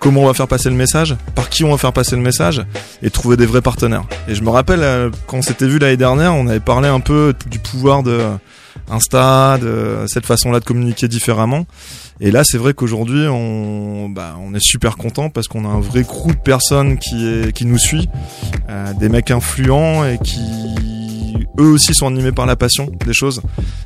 [0.00, 2.62] comment on va faire passer le message, par qui on va faire passer le message,
[3.02, 4.04] et trouver des vrais partenaires.
[4.28, 7.32] Et je me rappelle, quand on s'était vu l'année dernière, on avait parlé un peu
[7.50, 8.20] du pouvoir de
[8.90, 11.66] Insta, de cette façon-là de communiquer différemment.
[12.20, 15.80] Et là, c'est vrai qu'aujourd'hui, on, bah, on est super content parce qu'on a un
[15.80, 18.08] vrai crew de personnes qui, qui nous suit,
[18.68, 20.93] euh, des mecs influents et qui
[21.58, 23.40] eux aussi sont animés par la passion des choses.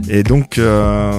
[0.09, 1.13] Et donc, euh,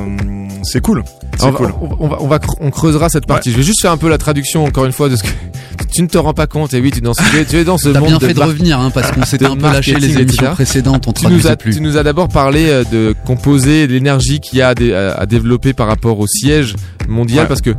[0.64, 1.04] c'est cool.
[1.38, 1.74] C'est on, va, cool.
[2.00, 3.52] on, va, on, va, on creusera cette partie.
[3.52, 5.30] Je vais juste faire un peu la traduction encore une fois de ce que
[5.94, 6.74] tu ne te rends pas compte.
[6.74, 8.40] Et oui, tu es dans ce, tu es- dans ce T'as monde bien fait de
[8.42, 11.28] revenir, hein, parce qu'on s'était de un peu lâché les marketing, émissions précédentes, on tu
[11.28, 11.76] nous, as, plus.
[11.76, 15.14] tu nous as d'abord parlé euh, de composer l'énergie qu'il y a à, dé- à-
[15.14, 16.76] à développer par rapport au siège
[17.10, 17.48] mondial Ouais.
[17.48, 17.72] parce que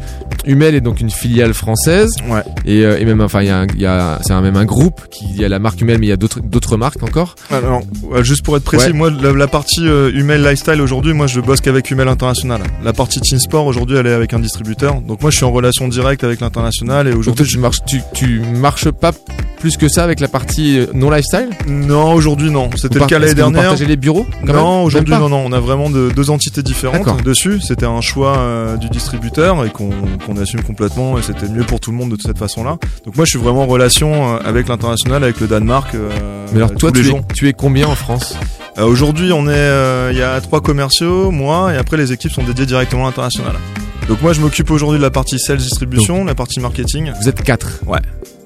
[0.47, 2.43] Hummel est donc une filiale française Ouais.
[2.67, 5.41] et, euh, et même enfin il y a, y c'est même un groupe qui il
[5.41, 7.35] y a la marque Hummel mais il y a d'autres d'autres marques encore
[8.23, 8.93] juste pour être précis, Ouais.
[8.93, 12.61] moi, la, la partie euh, Hummel Lifestyle aujourd'hui, moi, je bosse qu'avec Hummel International.
[12.85, 15.01] La partie Team Sport aujourd'hui, elle est avec un distributeur.
[15.01, 17.79] Donc moi, je suis en relation directe avec l'international et donc aujourd'hui, toi, tu marches
[17.87, 19.13] tu, tu marches pas
[19.61, 22.71] plus que ça avec la partie euh, non lifestyle non, aujourd'hui non.
[22.77, 23.63] C'était Vous le cas l'année vous dernière.
[23.63, 27.23] partagez les bureaux quand Non, aujourd'hui non, non, on a vraiment de- deux entités différentes
[27.23, 27.61] dessus.
[27.61, 29.91] C'était un choix euh, du distributeur et qu'on
[30.41, 32.79] assume complètement et c'était mieux pour tout le monde de cette façon-là.
[33.05, 35.95] Donc moi, je suis vraiment en relation euh, avec l'international, avec le Danemark.
[35.95, 36.09] euh,
[36.53, 37.21] mais alors toi tu es, jours.
[37.35, 38.37] tu es combien en France?
[38.79, 42.43] Euh, Aujourd'hui, on est, il y a trois commerciaux, moi, et après les équipes sont
[42.45, 43.55] dédiées directement à l'international.
[44.09, 47.43] Donc moi, je m'occupe aujourd'hui de la partie sales distribution, la partie marketing, vous êtes
[47.43, 47.81] quatre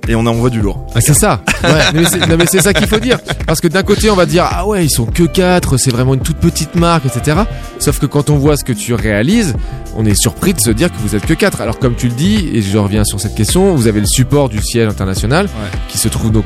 [0.09, 0.84] et on envoie du lourd.
[0.94, 1.40] Ah, c'est ça.
[1.64, 1.70] Ouais.
[1.94, 3.18] mais c'est, non, mais c'est ça qu'il faut dire.
[3.46, 6.12] Parce que d'un côté, on va dire ah ouais, ils sont que quatre, c'est vraiment
[6.12, 7.38] une toute petite marque, etc.
[7.78, 9.55] Sauf que quand on voit ce que tu réalises,
[9.96, 11.62] on est surpris de se dire que vous êtes que quatre.
[11.62, 14.50] Alors comme tu le dis, et je reviens sur cette question, vous avez le support
[14.50, 15.70] du siège international Ouais.
[15.88, 16.44] qui se trouve donc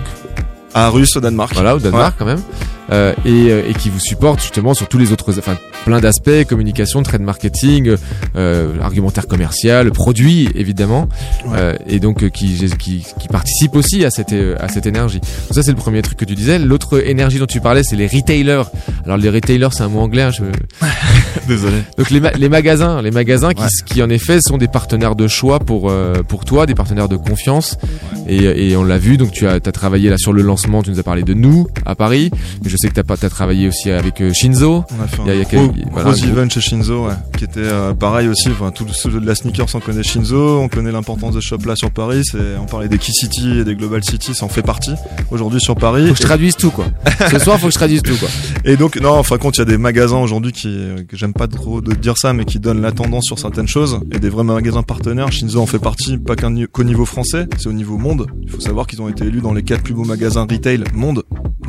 [0.72, 1.52] À Russe, au Danemark.
[1.54, 2.40] voilà au Danemark quand même.
[2.90, 6.44] Euh, et, euh, et qui vous supportent justement sur tous les autres, enfin plein d'aspects,
[6.48, 7.96] communication, trade marketing,
[8.36, 11.08] euh, argumentaire commercial, produit évidemment,
[11.54, 15.20] euh, et donc euh, qui, qui qui participe aussi à cette euh, à cette énergie.
[15.20, 16.58] Donc ça c'est le premier truc que tu disais.
[16.58, 18.62] L'autre énergie dont tu parlais, c'est les retailers.
[19.04, 20.22] Alors les retailers, c'est un mot anglais.
[20.22, 20.44] hein, je...
[21.48, 21.76] Désolé.
[21.98, 25.28] Donc les, ma- les magasins, les magasins qui, qui en effet sont des partenaires de
[25.28, 27.76] choix pour euh, pour toi, des partenaires de confiance.
[28.28, 29.16] Et, et on l'a vu.
[29.16, 30.82] Donc tu as, as travaillé là sur le lancement.
[30.82, 32.30] Tu nous as parlé de nous à Paris.
[32.62, 34.84] Mais je sais que t'as pas t'as travaillé aussi avec euh, Shinzo.
[34.98, 36.48] On a fait Il y a- il y a un gros, voilà, gros un event
[36.48, 38.48] chez Shinzo, ouais, qui était euh, pareil aussi.
[38.50, 41.76] Enfin, tout ceux de la sneakers, on connaît Shinzo, on connaît l'importance de shop là
[41.76, 42.22] sur Paris.
[42.60, 44.92] On parlait des Key City et des Global City, ça en fait partie
[45.30, 46.06] aujourd'hui sur Paris.
[46.08, 46.86] Faut que je traduise tout quoi.
[47.30, 48.28] Ce soir, faut que je traduise tout quoi.
[48.64, 51.32] Et donc, non, enfin, compte, il y a des magasins aujourd'hui qui, euh, que j'aime
[51.32, 54.00] pas trop de dire ça, mais qui donnent la tendance sur certaines choses.
[54.12, 55.30] Et des vrais magasins partenaires.
[55.32, 58.26] Shinzo en fait partie, pas qu'au niveau français, c'est au niveau monde.
[58.42, 61.22] Il faut savoir qu'ils ont été élus dans les quatre plus beaux magasins retail monde.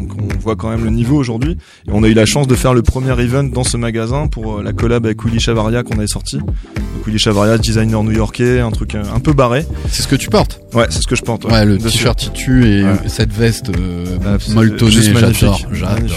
[0.10, 1.51] Donc, on voit quand même le niveau aujourd'hui.
[1.88, 4.57] Et on a eu la chance de faire le premier event dans ce magasin pour
[4.60, 6.38] euh, la collab avec Willy Chavaria qu'on avait sorti.
[6.38, 9.66] Donc, Willy Chavaria, designer new-yorkais, un truc euh, un peu barré.
[9.89, 11.45] C'est ce que tu portes Ouais, c'est ce que je porte.
[11.45, 11.97] Ouais, le Dessus.
[11.97, 12.93] t-shirt Titu et Ouais.
[13.07, 15.60] cette veste euh, Ah, c'est molletonnée, j'adore.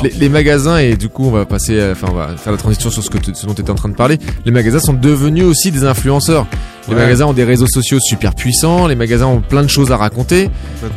[0.03, 2.59] Les, les magasins et du coup on va passer, à- enfin on va faire la
[2.59, 4.19] transition sur ce que tu- ce dont tu étais en train de parler.
[4.45, 6.47] Les magasins sont devenus aussi des influenceurs.
[6.89, 7.01] Les Ouais.
[7.03, 8.87] magasins ont des réseaux sociaux super puissants.
[8.89, 10.51] Les magasins ont plein de choses à raconter.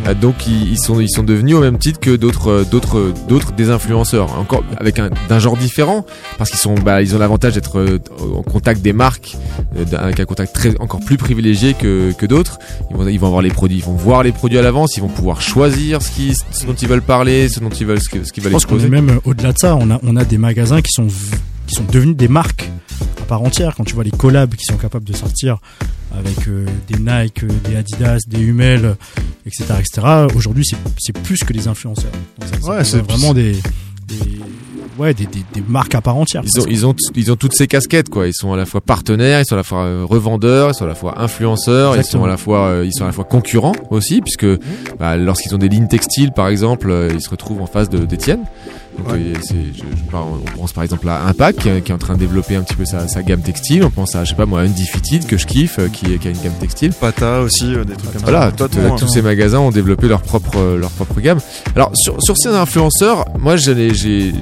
[0.07, 3.13] Euh, donc ils, ils sont ils sont devenus au même titre que d'autres euh, d'autres
[3.29, 4.37] d'autres des influenceurs.
[4.39, 6.05] Encore avec un d'un genre différent
[6.37, 7.99] parce qu'ils sont bah ils ont l'avantage d'être euh,
[8.35, 9.37] en contact des marques
[9.77, 12.57] euh, avec un contact très encore plus privilégié que que d'autres.
[12.89, 15.01] Ils vont ils vont avoir les produits, ils vont voir les produits à l'avance, ils
[15.01, 18.09] vont pouvoir choisir ce qui ce dont ils veulent parler, ce dont ils veulent ce
[18.09, 19.75] qu'ils qu'ils Je veulent pense qu'on est même euh, au-delà de ça.
[19.79, 21.07] On a, on a des magasins qui sont,
[21.67, 22.69] qui sont devenus des marques
[23.21, 23.75] à part entière.
[23.75, 25.57] Quand tu vois les collabs qui sont capables de sortir
[26.17, 28.93] avec euh, des Nike, euh, des Adidas, des Hummel, euh,
[29.45, 30.07] etc., etc.
[30.35, 32.11] Aujourd'hui, c'est, c'est plus que des influenceurs.
[32.39, 33.53] Donc ça, ça Ouais, c'est- vraiment des,
[34.07, 34.39] des,
[34.97, 36.43] ouais, des, des, des marques à part entière.
[36.45, 38.27] Ils ont, ils ont, ils ont toutes ces casquettes, quoi.
[38.27, 40.87] Ils sont à la fois partenaires, ils sont à la fois revendeurs, ils sont à
[40.87, 42.23] la fois influenceurs, Exactement.
[42.23, 44.45] ils sont à la fois, euh, ils sont à la fois concurrents aussi, puisque
[44.99, 48.41] bah, lorsqu'ils ont des lignes textiles, par exemple, ils se retrouvent en face de d'Etienne.
[48.97, 49.19] Donc, Ouais.
[49.19, 50.25] euh, c'est, je, je parle-
[50.55, 52.61] on pense par exemple à Impact qui, est- qui est en train de développer un
[52.63, 53.83] petit peu sa, sa gamme textile.
[53.83, 56.41] On pense à, je sais pas moi, Undefeated que je kiffe, euh, qui, a une
[56.41, 56.91] gamme textile.
[56.93, 58.67] Pata aussi, euh, des trucs comme Voilà, ça.
[58.67, 59.07] tout- euh, tous hein.
[59.13, 61.39] ces magasins ont développé leur propre euh, leur propre gamme.
[61.75, 64.33] Alors sur sur ces influenceurs, moi je l'ai- j'ai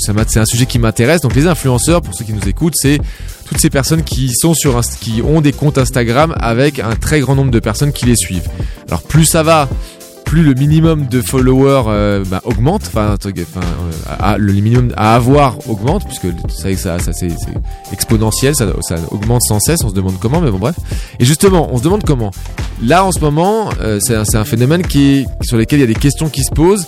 [0.00, 1.20] ça m'a- c'est un sujet qui m'intéresse.
[1.22, 3.00] Donc les influenceurs, pour ceux qui nous écoutent, c'est
[3.46, 7.34] toutes ces personnes qui sont sur qui ont des comptes Instagram avec un très grand
[7.34, 8.48] nombre de personnes qui les suivent.
[8.88, 9.68] Alors plus ça va,
[10.32, 16.06] plus le minimum de followers euh, bah, augmente, enfin, euh, le minimum à avoir augmente,
[16.06, 17.28] puisque ça, ça, ça c'est
[17.92, 18.64] exponentiel, ça,
[19.10, 19.84] augmente sans cesse.
[19.84, 20.76] On se demande comment, mais bon bref.
[21.20, 22.30] Et justement, on se demande comment.
[22.82, 26.00] Là, en ce moment, euh, c'est un, phénomène qui sur lequel il y a des
[26.00, 26.86] questions qui se posent.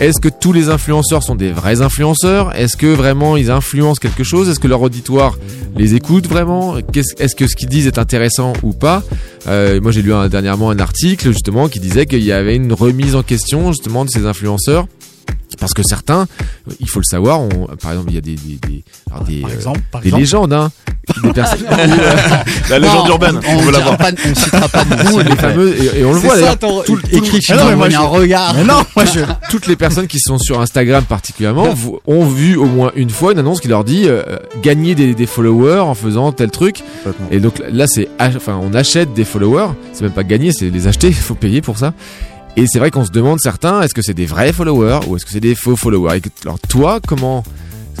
[0.00, 2.54] Est-ce que tous les influenceurs sont des vrais influenceurs?
[2.56, 4.48] Est-ce que vraiment ils influencent quelque chose?
[4.48, 5.38] Est-ce que leur auditoire
[5.76, 6.76] les écoute vraiment?
[6.78, 9.04] Est-ce que ce qu'ils disent est intéressant ou pas?
[9.46, 13.14] Euh, Moi j'ai lu dernièrement un article justement qui disait qu'il y avait une remise
[13.14, 14.86] en question justement de ces influenceurs.
[15.60, 16.26] Parce que certains,
[16.80, 19.40] il faut le savoir, on- par exemple il y a des, des, des, alors des,
[19.40, 20.20] Par euh, exemple, par des exemple.
[20.20, 20.70] légendes, hein,
[21.22, 21.60] des personnes,
[22.70, 23.98] La légende urbaine, on, on, on veut la dira voir.
[23.98, 26.58] pas, on citera pas de nom, les fameux, et, et on le voit ça d'ailleurs,
[26.58, 28.54] ton tout- écrit, Ah non, mais moi, un regard.
[28.54, 29.20] Mais non, moi je,
[29.50, 31.68] toutes les personnes qui sont sur Instagram particulièrement
[32.06, 34.22] ont vu au moins une fois une annonce qui leur dit euh,
[34.60, 36.82] gagner des, des followers en faisant tel truc.
[37.30, 39.68] Et donc là, c'est enfin on achète des followers.
[39.92, 41.06] C'est même pas gagner, c'est les acheter.
[41.08, 41.92] Il faut payer pour ça.
[42.56, 45.24] Et c'est vrai qu'on se demande certains, est-ce que c'est des vrais followers ou est-ce
[45.24, 46.20] que c'est des faux followers?
[46.44, 47.42] Alors toi, comment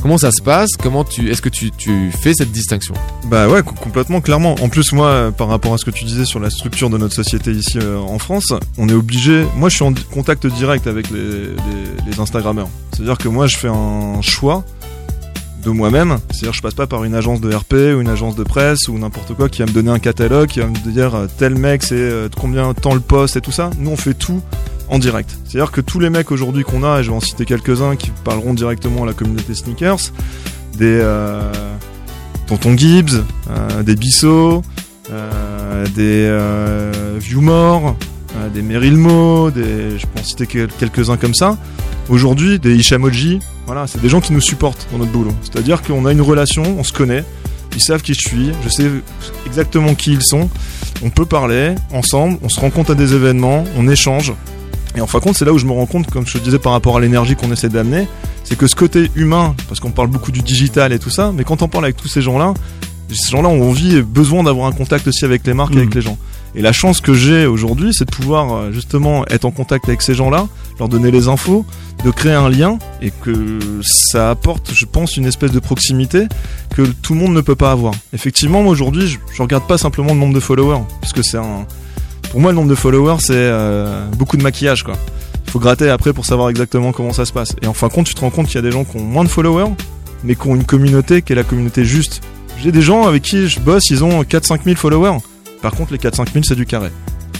[0.00, 0.70] comment ça se passe?
[0.80, 1.72] Comment tu est-ce que tu,
[2.12, 2.94] fais cette distinction?
[3.26, 4.54] Bah ouais, co- complètement, clairement.
[4.62, 7.14] En plus, moi, par rapport à ce que tu disais sur la structure de notre
[7.14, 9.44] société ici euh, en France, on est obligé.
[9.56, 12.68] Moi, je suis en contact direct avec les, les, les Instagrammeurs.
[12.92, 14.64] C'est-à-dire que moi, je fais un choix
[15.64, 16.18] de moi-même.
[16.30, 18.98] C'est-à-dire, je passe pas par une agence de RP ou une agence de presse ou
[18.98, 21.82] n'importe quoi qui va me donner un catalogue, qui va me dire euh, tel mec,
[21.82, 23.70] c'est euh, combien de temps le poste et tout ça.
[23.78, 24.40] Nous, on fait tout
[24.88, 25.36] en direct.
[25.44, 28.10] C'est-à-dire que tous les mecs aujourd'hui qu'on a, et je vais en citer quelques-uns qui
[28.22, 30.12] parleront directement à la communauté sneakers,
[30.76, 31.50] des euh,
[32.46, 33.24] Tonton Gibbs,
[33.84, 34.62] des Bissot,
[35.10, 37.96] euh, des Viewmore,
[38.52, 41.56] des Meryl Mo, des, je peux en citer quel- quelques-uns comme ça.
[42.08, 45.32] Aujourd'hui, des Ishamoji, voilà, c'est des gens qui nous supportent dans notre boulot.
[45.42, 47.24] C'est-à-dire qu'on a une relation, on se connaît,
[47.74, 48.90] ils savent qui je suis, je sais
[49.46, 50.48] exactement qui ils sont,
[51.02, 54.32] on peut parler ensemble, on se rencontre à des événements, on échange.
[54.96, 56.38] Et en fin de compte, c'est là où je me rends compte, comme je te
[56.44, 58.06] disais par rapport à l'énergie qu'on essaie d'amener,
[58.44, 61.42] c'est que ce côté humain, parce qu'on parle beaucoup du digital et tout ça, mais
[61.42, 62.52] quand on parle avec tous ces gens-là,
[63.10, 65.82] ces gens-là ont envie et besoin d'avoir un contact aussi avec les marques et Mhm.
[65.82, 66.18] avec les gens.
[66.56, 70.02] Et la chance que j'ai aujourd'hui, c'est de pouvoir euh, justement être en contact avec
[70.02, 70.46] ces gens-là,
[70.78, 71.66] leur donner les infos,
[72.04, 76.26] de créer un lien et que ça apporte, je pense, une espèce de proximité
[76.70, 77.94] que tout le monde ne peut pas avoir.
[78.12, 81.66] Effectivement, moi aujourd'hui, je, regarde pas simplement le nombre de followers, puisque c'est un,
[82.30, 84.94] pour moi, le nombre de followers, c'est euh, beaucoup de maquillage, quoi.
[85.46, 87.54] Il faut gratter après pour savoir exactement comment ça se passe.
[87.62, 88.96] Et en fin de compte, tu te rends compte qu'il y a des gens qui
[88.96, 89.70] ont moins de followers,
[90.24, 92.22] mais qui ont une communauté qui est la communauté juste.
[92.62, 95.18] J'ai des gens avec qui je bosse, ils ont 4-5 000 followers.
[95.64, 96.90] Par contre, les 4-5 000, c'est du carré.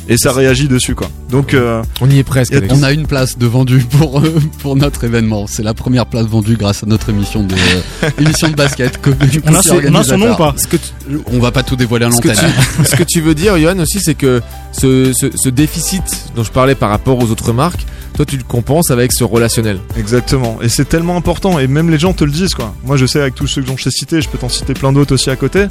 [0.08, 1.08] Et ça réagit dessus, quoi.
[1.30, 2.52] Donc, euh, On y est presque.
[2.54, 2.74] Alex.
[2.76, 5.46] On a une place de vendue pour euh, pour notre événement.
[5.46, 8.98] C'est la première place vendue grâce à notre émission de euh, émission de basket.
[9.46, 11.62] On a son, on a son nom ou pas Ce que tu- On va pas
[11.62, 12.50] tout dévoiler à que, l'antenne.
[12.84, 14.40] ce que tu veux dire, Johan, aussi, c'est que
[14.72, 16.02] ce, ce, ce déficit
[16.34, 19.78] dont je parlais par rapport aux autres marques, toi, tu le compenses avec ce relationnel.
[19.98, 20.58] Exactement.
[20.62, 21.58] Et c'est tellement important.
[21.58, 22.74] Et même les gens te le disent, quoi.
[22.84, 24.92] Moi, je sais avec tous ceux dont je t'ai cités, je peux t'en citer plein
[24.92, 25.64] d'autres aussi à côté.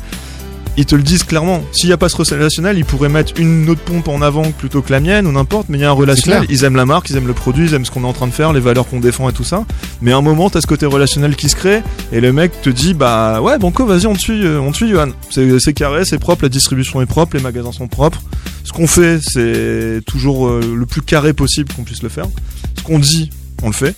[0.75, 1.63] Ils te le disent clairement.
[1.71, 4.81] S'il n'y a pas ce relationnel, ils pourraient mettre une autre pompe en avant plutôt
[4.81, 5.69] que la mienne ou n'importe.
[5.69, 6.45] Mais il y a un relationnel.
[6.49, 8.27] Ils aiment la marque, ils aiment le produit, ils aiment ce qu'on est en train
[8.27, 9.65] de faire, les valeurs qu'on défend et tout ça.
[10.01, 11.81] Mais à un moment, t'as ce côté relationnel qui se crée.
[12.11, 14.89] Et le mec te dit, bah ouais, Banco, vas-y, on te suit, euh, on suit,
[14.89, 15.09] Johan.
[15.29, 18.21] C'est c'est carré, c'est propre, la distribution est propre, les magasins sont propres.
[18.63, 22.25] Ce qu'on fait, c'est toujours euh, le plus carré possible qu'on puisse le faire.
[22.77, 23.29] Ce qu'on dit,
[23.61, 23.95] on le fait.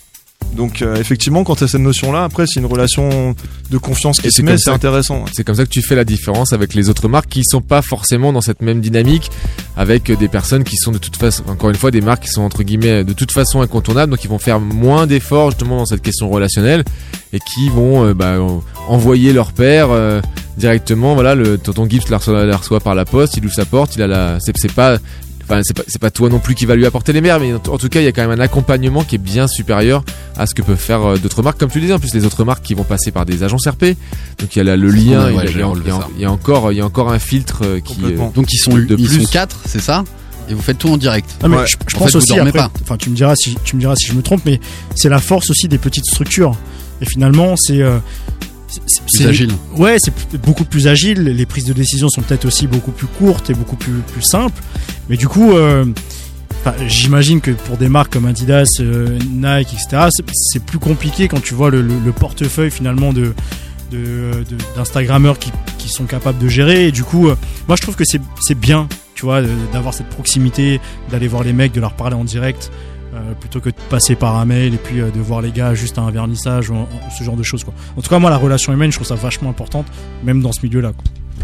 [0.53, 3.35] Donc euh, effectivement, quand tu as cette notion-là, après c'est une relation
[3.69, 5.17] de confiance qui Et se c'est met, c'est intéressant.
[5.23, 5.29] ouais.
[5.33, 7.81] C'est comme ça que tu fais la différence avec les autres marques qui sont pas
[7.81, 9.29] forcément dans cette même dynamique
[9.75, 12.41] avec des personnes qui sont de toute façon, encore une fois, des marques qui sont
[12.43, 16.01] entre guillemets de toute façon incontournables, donc ils vont faire moins d'efforts justement dans cette
[16.01, 16.85] question relationnelle
[17.33, 20.21] et qui vont euh, bah, en- envoyer leur père euh,
[20.57, 21.15] directement.
[21.15, 23.97] Voilà, le tonton Gibbs la reçoit, la reçoit par la poste, il ouvre sa porte,
[23.97, 24.99] il a la, c'est pas
[25.47, 27.53] Enfin, c'est pas, c'est pas toi non plus qui va lui apporter les mers, mais
[27.53, 30.03] en, en tout cas, il y a quand même un accompagnement qui est bien supérieur
[30.35, 31.59] à ce que peuvent faire euh, d'autres marques.
[31.59, 33.67] Comme tu le disais, en plus, les autres marques qui vont passer par des agences
[33.67, 33.95] RP.
[34.39, 36.25] Donc, il y a là, le C'est lien, il y a- ouais, y, y y
[36.27, 37.95] encore, il y a encore un filtre euh, qui.
[37.95, 38.31] Complètement.
[38.35, 39.21] Donc ils sont De ils plus.
[39.23, 40.03] sont quatre, c'est ça?
[40.49, 41.29] Et vous faites tout en direct.
[41.43, 41.65] Ah, mais Ouais.
[41.67, 42.71] je, je En pense fait, aussi après, pas.
[42.83, 44.59] enfin tu me diras si tu me diras si je me trompe, mais
[44.95, 46.55] c'est la force aussi des petites structures.
[47.01, 47.97] Et finalement, c'est euh,
[48.41, 49.51] c'est- Plus c'est- agile.
[49.77, 51.23] Ouais, c'est beaucoup plus agile.
[51.23, 54.61] Les prises de décision sont peut-être aussi beaucoup plus courtes et beaucoup plus plus simples.
[55.09, 55.85] Mais du coup, euh,
[56.87, 61.53] j'imagine que pour des marques comme Adidas, euh, Nike, etc., c'est- plus compliqué quand tu
[61.53, 63.33] vois le, le- le portefeuille finalement de
[64.75, 67.35] d'instagrammeurs qui, qui sont capables de gérer et du coup euh,
[67.67, 69.41] moi je trouve que c'est bien tu vois
[69.71, 72.71] d'avoir cette proximité d'aller voir les mecs de leur parler en direct
[73.15, 75.73] euh, plutôt que de passer par un mail et puis euh, de voir les gars
[75.73, 76.75] juste à un vernissage ou
[77.17, 77.73] ce genre de choses quoi.
[77.97, 79.85] En tout cas moi la relation humaine je trouve ça vachement importante
[80.23, 80.91] même dans ce milieu là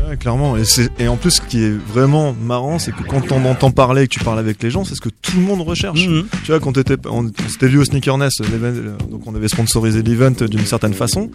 [0.07, 0.57] Ouais, clairement.
[0.57, 0.63] Et,
[0.99, 4.07] et en plus, ce qui est vraiment marrant, c'est que quand on entend parler et
[4.07, 6.01] que tu parles avec les gens, c'est ce que tout le monde recherche.
[6.43, 10.01] Tu vois, quand t'étais- on, on s'était vu au Sneakerness, euh, donc on avait sponsorisé
[10.01, 11.29] l'event d'une certaine façon.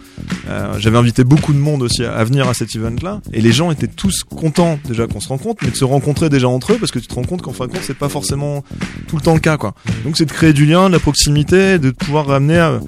[0.49, 3.51] Euh, J'avais invité beaucoup de monde aussi à, à venir à cet event-là, et les
[3.51, 6.77] gens étaient tous contents déjà qu'on se rencontre, mais de se rencontrer déjà entre eux,
[6.77, 8.63] parce que tu te rends compte qu'en fin de compte, c'est pas forcément
[9.07, 9.73] tout le temps le cas, quoi.
[10.03, 12.57] Donc c'est de créer du lien, de la proximité, de pouvoir ramener.
[12.59, 12.79] à-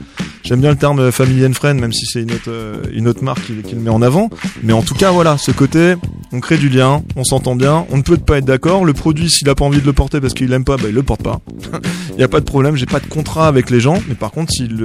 [0.44, 3.24] J'aime bien le terme family and friend, même si c'est une autre euh, une autre
[3.24, 4.30] marque qui, qui le met en avant.
[4.64, 5.96] Mais en tout cas, voilà, ce côté,
[6.32, 8.86] on crée du lien, on s'entend bien, on ne peut pas être d'accord.
[8.86, 10.96] Le produit, s'il a pas envie de le porter parce qu'il l'aime pas, bah il
[10.96, 11.40] le porte pas.
[12.18, 14.32] Il y a pas de problème, j'ai pas de contrat avec les gens, mais par
[14.32, 14.78] contre, s'ils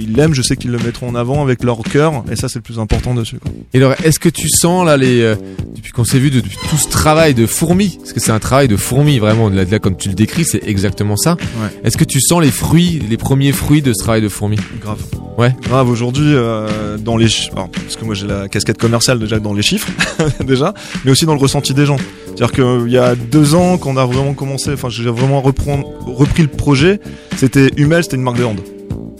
[0.00, 2.58] ils l'aiment, je sais qu'ils le mettront en avant avec leur cœur, et ça c'est
[2.58, 3.38] le plus important dessus.
[3.38, 3.52] quoi.
[3.72, 5.36] Et alors, est-ce que tu sens là les euh,
[5.76, 8.40] depuis qu'on s'est vu de- depuis tout ce travail de fourmi, parce que c'est un
[8.40, 9.48] travail de fourmi vraiment.
[9.50, 11.36] Là, là, comme tu le décris, c'est exactement ça.
[11.62, 11.68] Ouais.
[11.84, 14.56] Est-ce que tu sens les fruits, les premiers fruits de ce travail de fourmi?
[14.82, 14.99] Grave.
[15.38, 15.54] Ouais.
[15.62, 19.54] Grave aujourd'hui euh, dans les alors, parce que moi j'ai la casquette commerciale déjà dans
[19.54, 19.88] les chiffres
[20.44, 20.74] déjà,
[21.04, 21.96] mais aussi dans le ressenti des gens.
[22.26, 26.42] C'est-à-dire qu'il y a deux ans qu'on a vraiment commencé, enfin j'ai vraiment reprendre, repris
[26.42, 27.00] le projet,
[27.36, 28.60] c'était Hummel, c'était une marque de hand.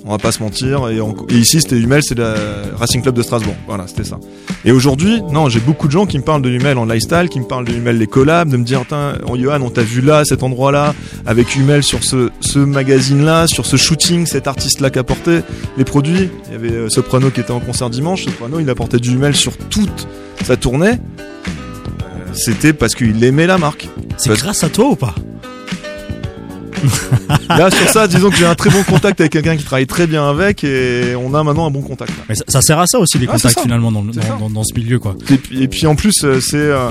[0.05, 0.89] On va pas se mentir.
[0.89, 0.97] Et,
[1.29, 2.33] et ici, c'était Hummel, c'est le
[2.77, 3.55] Racing Club de Strasbourg.
[3.67, 4.19] Voilà, c'était ça.
[4.65, 7.39] Et aujourd'hui, non, j'ai beaucoup de gens qui me parlent de Hummel en lifestyle, qui
[7.39, 10.01] me parlent de Hummel les collabs, de me dire, tiens, oh, Johan, on t'a vu
[10.01, 10.95] là, cet endroit-là,
[11.27, 15.41] avec Hummel sur ce, ce magazine-là, sur ce shooting, cet artiste-là qui a porté
[15.77, 16.31] les produits.
[16.47, 18.25] Il y avait euh, Soprano qui était en concert dimanche.
[18.25, 20.09] Soprano, il a porté du Hummel sur toute
[20.45, 20.93] sa tournée.
[20.93, 23.89] Euh, C'était parce qu'il aimait la marque.
[24.17, 25.15] c'est grâce à toi ou pas?
[27.49, 30.07] Là, sur ça, disons que j'ai un très bon contact avec quelqu'un qui travaille très
[30.07, 32.11] bien avec et on a maintenant un bon contact.
[32.11, 32.25] là.
[32.29, 35.17] Mais ça, ça sert à ça aussi les Ah, contacts finalement dans, ce milieu quoi
[35.31, 36.91] Et puis, et puis en plus, euh, c'est euh,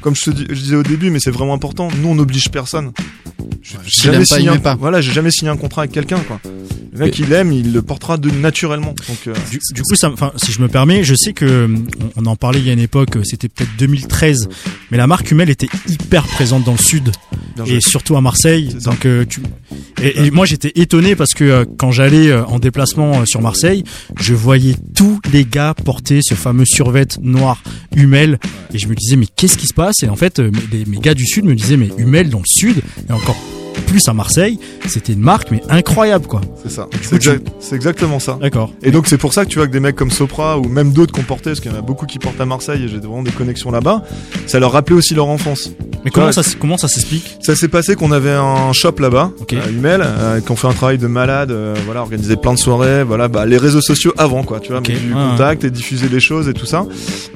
[0.00, 1.88] comme je, dis- je disais au début, mais c'est vraiment important.
[2.00, 2.92] Nous, on n'oblige personne.
[4.24, 4.74] Signé un, pas.
[4.76, 6.18] Voilà, j'ai jamais signé un contrat avec quelqu'un.
[6.20, 6.40] Quoi.
[6.92, 8.94] Le mec, il aime, il le portera de naturellement.
[9.08, 11.68] Donc, euh, Du, du coup, ça, si je me permets, je sais que euh,
[12.16, 14.48] on, on en parlait il y a une époque, euh, c'était peut-être 2013,
[14.90, 17.10] mais la marque Hummel était hyper présente dans le sud.
[17.56, 17.76] Bien joué.
[17.76, 18.68] et surtout à Marseille.
[18.72, 18.90] C'est ça.
[18.90, 19.40] Donc euh, tu
[20.02, 23.84] et, et moi j'étais étonné parce que euh, quand j'allais en déplacement sur Marseille,
[24.18, 27.60] je voyais tous les gars porter ce fameux survêt noir
[27.96, 28.38] Hummel
[28.72, 29.66] et je me disais mais qu'est-ce qui
[30.02, 32.44] Et en fait euh, mes, mes gars du sud me disaient mais Hummel dans le
[32.46, 33.36] sud et encore
[33.86, 36.40] plus à Marseille, c'était une marque mais incroyable quoi.
[36.62, 36.86] C'est ça.
[37.02, 37.30] C'est tu-
[37.74, 38.38] exactement ça.
[38.40, 38.70] D'accord.
[38.82, 40.92] Et donc c'est pour ça que tu vois que des mecs comme Sopra ou même
[40.92, 42.88] d'autres qui ont porté, parce qu'il y en a beaucoup qui portent à Marseille et
[42.88, 44.02] j'ai vraiment des connexions là-bas,
[44.46, 45.70] ça leur rappelait aussi leur enfance.
[46.04, 47.38] Mais comment ça comment ça s'explique?
[47.40, 49.54] Ça s'est passé qu'on avait un shop là-bas, Ok.
[49.54, 53.02] à Hummel, euh, qu'on fait un travail de malade, euh, voilà, organiser plein de soirées,
[53.04, 54.88] voilà, bah, les réseaux sociaux avant quoi, tu vois, Ok.
[54.90, 56.86] mettre du contact et diffuser les choses et tout ça.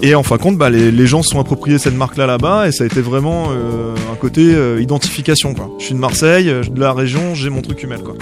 [0.03, 2.69] Et en fin de compte, bah, les, les gens se sont appropriés cette marque-là là-bas
[2.69, 5.71] et ça a été vraiment euh, un côté identification quoi.
[5.79, 8.15] Je suis de Marseille, euh, de la région, j'ai mon truc Hummel quoi.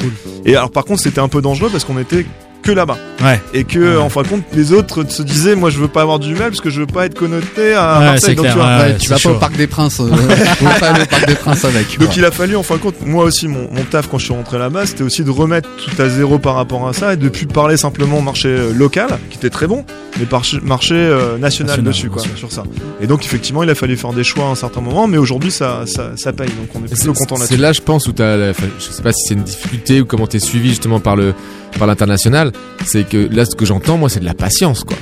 [0.44, 2.26] Et alors par contre, c'était un peu dangereux parce qu'on était
[2.62, 3.41] que là-bas Ouais.
[3.53, 6.18] et que en fin de compte les autres se disaient moi je veux pas avoir
[6.18, 8.55] du Hummel parce que je veux pas être connoté à Ouais, Marseille c'est donc clair,
[8.55, 8.83] tu vois, ouais.
[8.93, 10.01] Ouais, tu vas c'est pas au parc des Princes.
[10.01, 10.09] euh,
[10.81, 11.99] pas aller au parc des Princes avec.
[11.99, 14.25] Donc il a fallu en fin de compte, moi aussi mon, mon taf quand je
[14.25, 17.16] suis rentré là-bas, c'était aussi de remettre tout à zéro par rapport à ça et
[17.16, 19.85] de plus parler simplement marché euh, local, qui était très bon,
[20.18, 22.39] mais par marché euh, national, National, dessus bien quoi, sûr.
[22.39, 22.62] sur ça.
[23.01, 25.51] Et donc effectivement il a fallu faire des choix à un certain moment, mais aujourd'hui
[25.51, 27.61] ça, ça, ça paye, donc on est C'est plutôt content c'est là-dessus.
[27.61, 28.55] là, je pense, où t'as, je
[28.91, 31.35] sais pas si c'est une difficulté ou comment t'es suivi justement par le,
[31.79, 32.53] par l'international.
[32.85, 34.96] C'est là, ce que j'entends, moi, c'est de la patience, quoi.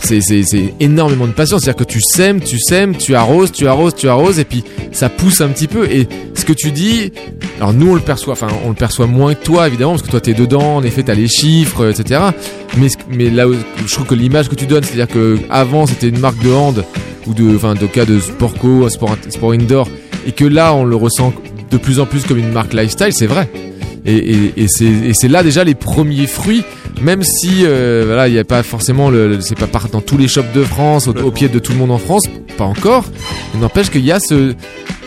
[0.00, 1.62] C'est énormément de patience.
[1.62, 4.62] C'est-à-dire que tu sèmes, tu sèmes, tu arroses, tu arroses, tu arroses, et puis
[4.92, 5.90] ça pousse un petit peu.
[5.90, 7.12] Et ce que tu dis,
[7.58, 10.10] alors nous, on le perçoit, enfin, on le perçoit moins que toi, évidemment, parce que
[10.10, 10.76] toi, t'es dedans.
[10.76, 12.20] En effet, t'as les chiffres, etc.
[12.76, 13.46] Mais, mais là,
[13.84, 16.84] je trouve que l'image que tu donnes, c'est-à-dire que avant, c'était une marque de hand
[17.26, 19.88] ou de, enfin, de cas de sport co, sport indoor,
[20.26, 21.32] et que là, on le ressent
[21.70, 23.48] de plus en plus comme une marque lifestyle, c'est vrai.
[24.06, 26.62] Et, et, et c'est là déjà les premiers fruits,
[27.02, 30.28] même si euh, voilà, il n'y a pas forcément le, c'est pas dans tous les
[30.28, 32.22] shops de France, au, au pied de tout le monde en France,
[32.56, 33.04] pas encore.
[33.54, 34.54] Il n'empêche qu'il y a ce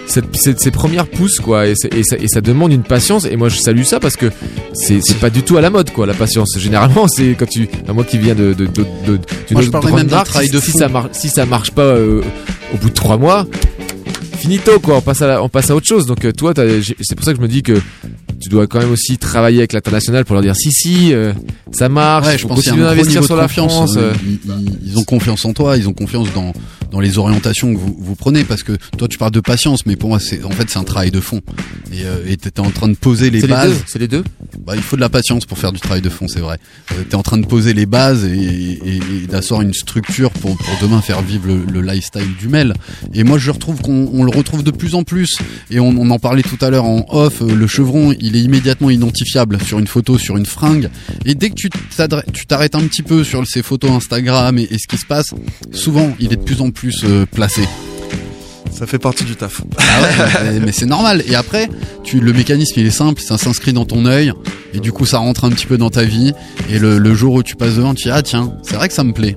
[0.05, 3.25] cette, cette- ces premières pousses quoi, et, ça, et ça demande une patience.
[3.25, 4.25] Et moi je salue ça parce que
[4.73, 6.57] c'est pas du tout à la mode quoi, la patience.
[6.57, 9.19] Généralement c'est quand tu, enfin, moi qui viens de de de,
[9.51, 10.79] Moi, je même marque, si, de si fond.
[10.79, 12.21] ça marche si ça marche pas euh,
[12.73, 13.45] au bout de trois mois
[14.39, 17.15] finito quoi on passe à la- on passe à autre chose donc euh, toi c'est
[17.15, 17.79] pour ça que je me dis que
[18.41, 21.33] tu dois quand même aussi travailler avec l'international pour leur dire si si euh,
[21.71, 23.71] ça marche Ouais, je pense gros d'investir sur la confiance.
[23.73, 24.13] France euh,
[24.49, 24.55] euh.
[24.85, 26.53] Ils, ont confiance en toi, ils ont confiance dans
[26.91, 29.95] dans les orientations que vous, vous prenez parce que toi tu parles de patience, mais
[29.95, 31.41] pour moi c'est en fait c'est un travail de fond.
[31.91, 33.73] Et euh, et t'étais en train de poser les bases.
[33.87, 34.23] c'est les deux
[34.65, 36.57] Bah, il faut de la patience pour faire du travail de fond, c'est vrai.
[36.93, 40.55] Euh, T'es en train de poser les bases et, et, et d'asseoir une structure pour,
[40.57, 42.73] pour demain faire vivre le, le lifestyle du mail.
[43.13, 45.37] Et moi, je retrouve qu'on on le retrouve de plus en plus.
[45.71, 47.41] Et on, on en parlait tout à l'heure en off.
[47.41, 50.89] euh, Le chevron, il est immédiatement identifiable sur une photo, sur une fringue.
[51.25, 51.69] Et dès que tu
[52.47, 55.33] t'arrêtes un petit peu sur ces photos Instagram et, et ce qui se passe,
[55.71, 57.61] souvent, il est de plus en plus euh, placé.
[58.71, 59.61] Ça fait partie du taf.
[59.77, 61.23] Ah ouais, mais c'est normal.
[61.27, 61.67] Et après,
[62.03, 64.31] tu, le mécanisme il est simple, ça s'inscrit dans ton œil,
[64.73, 66.31] et du coup ça rentre un petit peu dans ta vie.
[66.69, 68.93] Et le, le jour où tu passes devant, tu dis ah tiens, c'est vrai que
[68.93, 69.35] ça me plaît.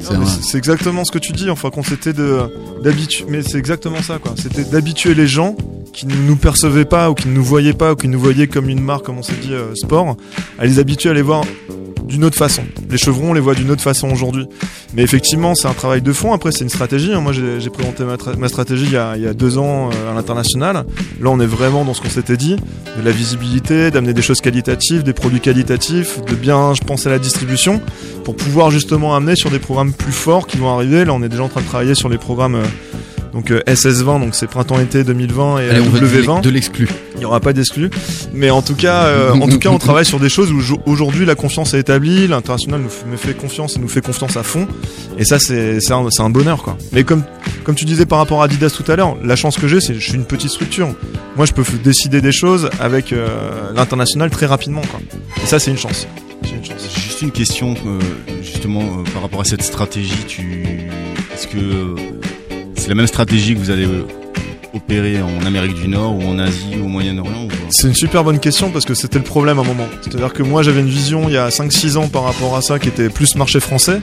[0.00, 1.50] C'est un- C'est exactement ce que tu dis.
[1.50, 2.42] Enfin, qu'on c'était de
[2.82, 4.34] d'habituer, mais c'est exactement ça, quoi.
[4.36, 5.56] C'était d'habituer les gens
[5.92, 8.46] qui ne nous percevaient pas ou qui ne nous voyaient pas ou qui nous voyaient
[8.46, 10.16] comme une marque, comme on s'est dit, euh, sport,
[10.58, 11.44] à les habituer à les voir
[12.08, 12.62] d'une autre façon.
[12.90, 14.46] Les chevrons, on les voit d'une autre façon aujourd'hui.
[14.94, 16.32] Mais effectivement, c'est un travail de fond.
[16.32, 17.12] Après, c'est une stratégie.
[17.12, 17.20] hein.
[17.20, 19.90] Moi, j'ai présenté ma, tra- ma stratégie il y, a, il y a deux ans
[19.90, 20.76] euh, à l'international.
[20.76, 24.40] Là, on est vraiment dans ce qu'on s'était dit, de la visibilité, d'amener des choses
[24.40, 27.80] qualitatives, des produits qualitatifs, de bien, je pense, à la distribution,
[28.24, 31.04] pour pouvoir justement amener sur des programmes plus forts qui vont arriver.
[31.04, 32.54] Là, on est déjà en train de travailler sur les programmes.
[32.56, 32.64] euh,
[33.38, 36.16] donc euh, SS20, donc c'est printemps-été 2020 et Allez, on veut de W20.
[36.34, 36.88] l'ex- de l'exclu.
[37.14, 37.88] Il n'y aura pas d'exclus.
[38.34, 40.80] Mais en tout cas, euh, en tout cas, on travaille sur des choses où jo-
[40.86, 44.66] aujourd'hui la confiance est établie, l'international nous fait confiance et nous fait confiance à fond.
[45.18, 46.76] Et ça, c'est un, c'est un bonheur, quoi.
[46.92, 47.22] Mais comme
[47.62, 49.92] comme tu disais par rapport à Adidas tout à l'heure, la chance que j'ai, c'est
[49.92, 50.88] que je suis une petite structure.
[51.36, 53.28] Moi, je peux décider des choses avec euh,
[53.76, 54.98] l'international très rapidement, quoi.
[55.42, 56.08] Et ça, c'est une chance.
[56.42, 56.88] C'est une chance.
[57.00, 57.74] Juste une question,
[58.42, 58.82] justement,
[59.12, 60.64] par rapport à cette stratégie, tu,
[61.34, 61.94] est-ce que
[62.88, 64.04] la même stratégie que vous allez euh,
[64.74, 67.48] opérer en Amérique du Nord ou en Asie ou au Moyen-Orient ou...
[67.70, 69.86] C'est une super bonne question parce que c'était le problème à un moment.
[70.02, 72.78] C'est-à-dire que moi j'avais une vision il y a 5-6 ans par rapport à ça
[72.78, 74.00] qui était plus marché français,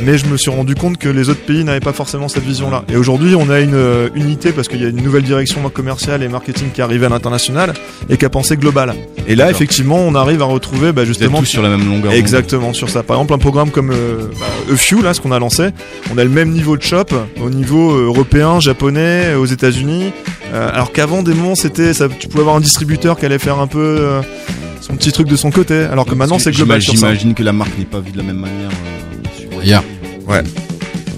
[0.00, 2.84] mais je me suis rendu compte que les autres pays n'avaient pas forcément cette vision-là.
[2.88, 6.22] Et aujourd'hui on a une euh, unité parce qu'il y a une nouvelle direction commerciale
[6.22, 7.74] et marketing qui est arrivée à l'international
[8.08, 8.94] et qui a pensé global.
[9.26, 12.12] Et là effectivement on arrive à retrouver bah, justement sur la même longueur.
[12.12, 13.02] Exactement sur ça.
[13.02, 15.70] Par exemple un programme comme euh, bah, E-Few là ce qu'on a lancé,
[16.12, 17.06] on a le même niveau de shop
[17.40, 19.87] au niveau euh, européen, japonais, aux États-Unis.
[20.52, 23.58] Euh, alors qu'avant des moments c'était ça, tu pouvais avoir un distributeur qui allait faire
[23.58, 24.20] un peu euh,
[24.80, 27.08] son petit truc de son côté, alors que maintenant c'est global j'imagine- sur ça.
[27.14, 28.70] J'imagine que la marque n'est pas vue de la même manière.
[28.70, 29.84] euh, sur- Ailleurs.
[30.26, 30.42] Ouais.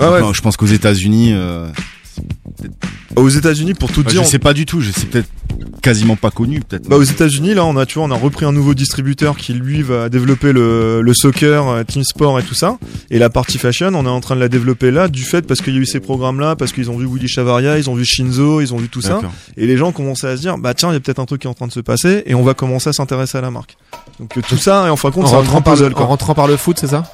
[0.00, 1.68] Enfin, Je pense qu'aux États-Unis, euh,
[3.16, 5.28] Aux États-Unis, pour tout dire, je sais pas du tout, je sais peut-être
[5.81, 6.89] quasiment pas connu, peut-être.
[6.89, 9.53] Bah aux États-Unis là on a tu vois on a repris un nouveau distributeur qui
[9.53, 12.78] lui va développer le, le soccer, euh, team sport et tout ça.
[13.11, 15.61] Et la partie fashion on est en train de la développer là du fait parce
[15.61, 17.95] qu'il y a eu ces programmes là parce qu'ils ont vu Willy Chavaria, ils ont
[17.95, 19.20] vu Shinzo, ils ont vu tout ça.
[19.57, 21.43] Et les gens commençaient à se dire bah tiens il y a peut-être un truc
[21.43, 23.51] qui est en train de se passer et on va commencer à s'intéresser à la
[23.51, 23.76] marque.
[24.18, 26.57] Donc tout ça et en fin de compte En un par le, rentrant par le
[26.57, 27.05] foot, c'est ça?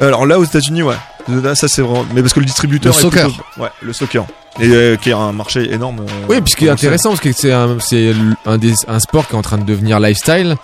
[0.00, 0.96] Alors là aux États-Unis ouais.
[1.28, 3.28] Là ça c'est vraiment mais parce que le distributeur Le est soccer.
[3.28, 4.24] plutôt- ouais, le soccer.
[4.60, 6.00] Et euh, qui est un marché énorme.
[6.00, 7.76] euh, Oui, puisque le intéressant parce que c'est un,
[8.46, 10.56] un, des, un sport qui est en train de devenir lifestyle.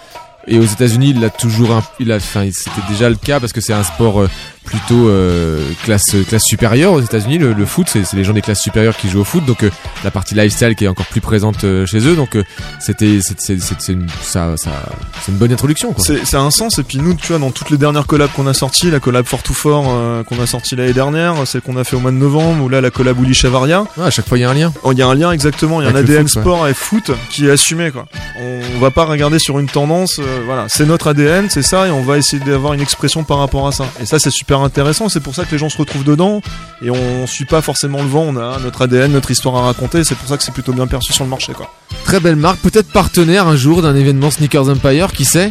[0.47, 3.53] Et aux États-Unis, il a toujours un, il a, enfin, c'était déjà le cas parce
[3.53, 4.31] que c'est un sport euh,
[4.65, 7.39] plutôt euh, classe classe supérieure aux États-Unis.
[7.39, 9.63] Le, le foot, c'est c'est les gens des classes supérieures qui jouent au foot, donc
[9.65, 9.71] euh,
[10.05, 12.15] la partie lifestyle qui est encore plus présente euh, chez eux.
[12.17, 12.37] Donc
[12.79, 14.71] c'était, c'est c'est c'est- c'est une, ça, ça,
[15.23, 15.95] c'est une bonne introduction.
[15.99, 18.47] C'est, c'est un sens et puis nous tu vois dans toutes les dernières collabs qu'on
[18.47, 21.85] a sorties, la collab Fort to Fort qu'on a sorti l'année dernière, celle qu'on a
[21.85, 24.39] fait au mois de novembre ou là la collab Willy Chavaria, Ouais, à chaque fois,
[24.39, 24.73] il y a un lien.
[24.83, 26.43] oh, il y a un lien exactement, il y a un Avec ADN foot, ouais.
[26.43, 28.07] sport et foot qui est assumé quoi.
[28.41, 32.03] On va pas regarder sur une tendance, voilà, c'est notre ADN, c'est ça et on
[32.03, 33.87] va essayer d'avoir une expression par rapport à ça.
[34.01, 36.41] Et ça c'est super intéressant, c'est pour ça que les gens se retrouvent dedans
[36.83, 40.03] et on suit pas forcément le vent, on a notre ADN, notre histoire à raconter,
[40.05, 41.73] c'est pour ça que c'est plutôt bien perçu sur le marché quoi.
[42.05, 45.51] Très belle marque, peut-être partenaire un jour d'un événement Sneakers Empire, qui sait?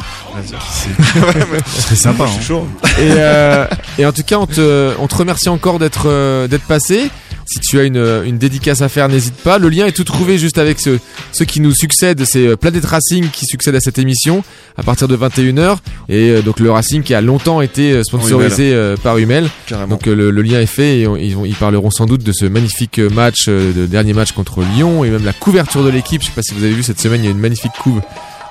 [1.88, 2.32] C'est sympa, Moi, hein.
[2.36, 2.68] suis chaud.
[2.97, 3.66] et, euh,
[3.97, 7.10] et en tout cas, on te, on te remercie encore d'être euh, d'être passé.
[7.52, 9.58] Si tu as une, une dédicace à faire, n'hésite pas.
[9.58, 11.00] Le lien est tout trouvé juste avec ceux,
[11.32, 12.24] ceux qui nous succèdent.
[12.26, 14.43] C'est euh, Planet Racing qui succède à cette émission
[14.78, 15.78] à partir de 21h.
[16.10, 19.50] Et euh, donc le Racing qui a longtemps été euh, sponsorisé par Hummel.
[19.88, 23.00] Donc le, le lien est fait et on- ils, parleront sans doute de ce magnifique
[23.00, 26.22] match, de dernier match contre Lyon et même la couverture de l'équipe.
[26.22, 28.02] Je sais pas si vous avez vu cette semaine, il y a une magnifique couve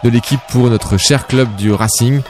[0.04, 2.20] de l'équipe pour notre cher club du Racing.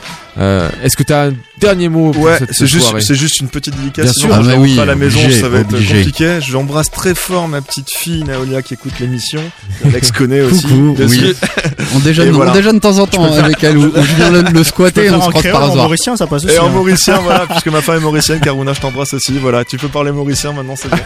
[0.41, 3.16] Euh, Est-ce que tu as un dernier mot pour Ouais, cette c'est juste, soirée c'est
[3.16, 4.05] juste une petite dédicace.
[4.05, 4.28] Bien sûr.
[4.28, 5.97] je Ah bah rentre oui, à la maison, obligé, ça va être obligé.
[5.97, 6.39] compliqué.
[6.47, 9.41] J'embrasse très fort ma petite fille Naolia qui écoute l'émission.
[9.84, 10.62] Alex connaît aussi.
[10.62, 11.34] Coucou, oui.
[11.97, 12.53] On déjeune, Et voilà.
[12.53, 15.11] on déjeune de temps en temps avec elle, ou, ou je viens le, le squatter
[15.11, 15.76] on se croise par en hasard.
[15.84, 16.55] mauricien, ça passe aussi.
[16.55, 16.70] Et en hein.
[16.70, 19.39] mauricien, voilà, puisque ma femme est mauricienne, Karuna, je t'embrasse aussi.
[19.39, 20.97] Voilà, tu peux parler mauricien maintenant, c'est bon.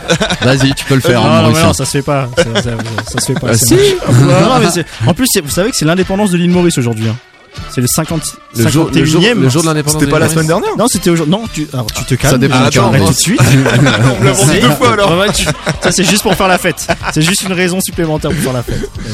[0.42, 1.66] Vas-y, tu peux le faire, Non, hein, non, mais Mauricien.
[1.68, 2.28] non, ça se fait pas.
[2.36, 2.62] Ça, ça-
[3.12, 3.48] ça se fait pas.
[3.50, 3.74] Ah, c'est si.
[3.74, 4.16] moche.
[4.20, 6.76] Non, non, mais c'est- en plus, c'est- vous savez que c'est l'indépendance de l'île Maurice
[6.78, 7.08] aujourd'hui.
[7.08, 7.16] hein.
[7.70, 8.22] C'est le 50
[8.56, 9.34] le jour, le, jour, 51e.
[9.40, 11.32] le jour de l'indépendance C'était pas la semaine dernière Non, c'était aujourd'hui.
[11.34, 12.32] Non, tu, alors tu te calmes.
[12.32, 13.40] Ça dépend tu arrêtes tout de suite.
[14.20, 15.12] On l'a vendu deux fois alors.
[15.12, 15.44] Ouais, ouais, tu-
[15.80, 16.86] Ça, c'est juste pour faire la fête.
[17.12, 18.82] C'est juste une raison supplémentaire pour faire la fête.
[18.82, 19.08] Et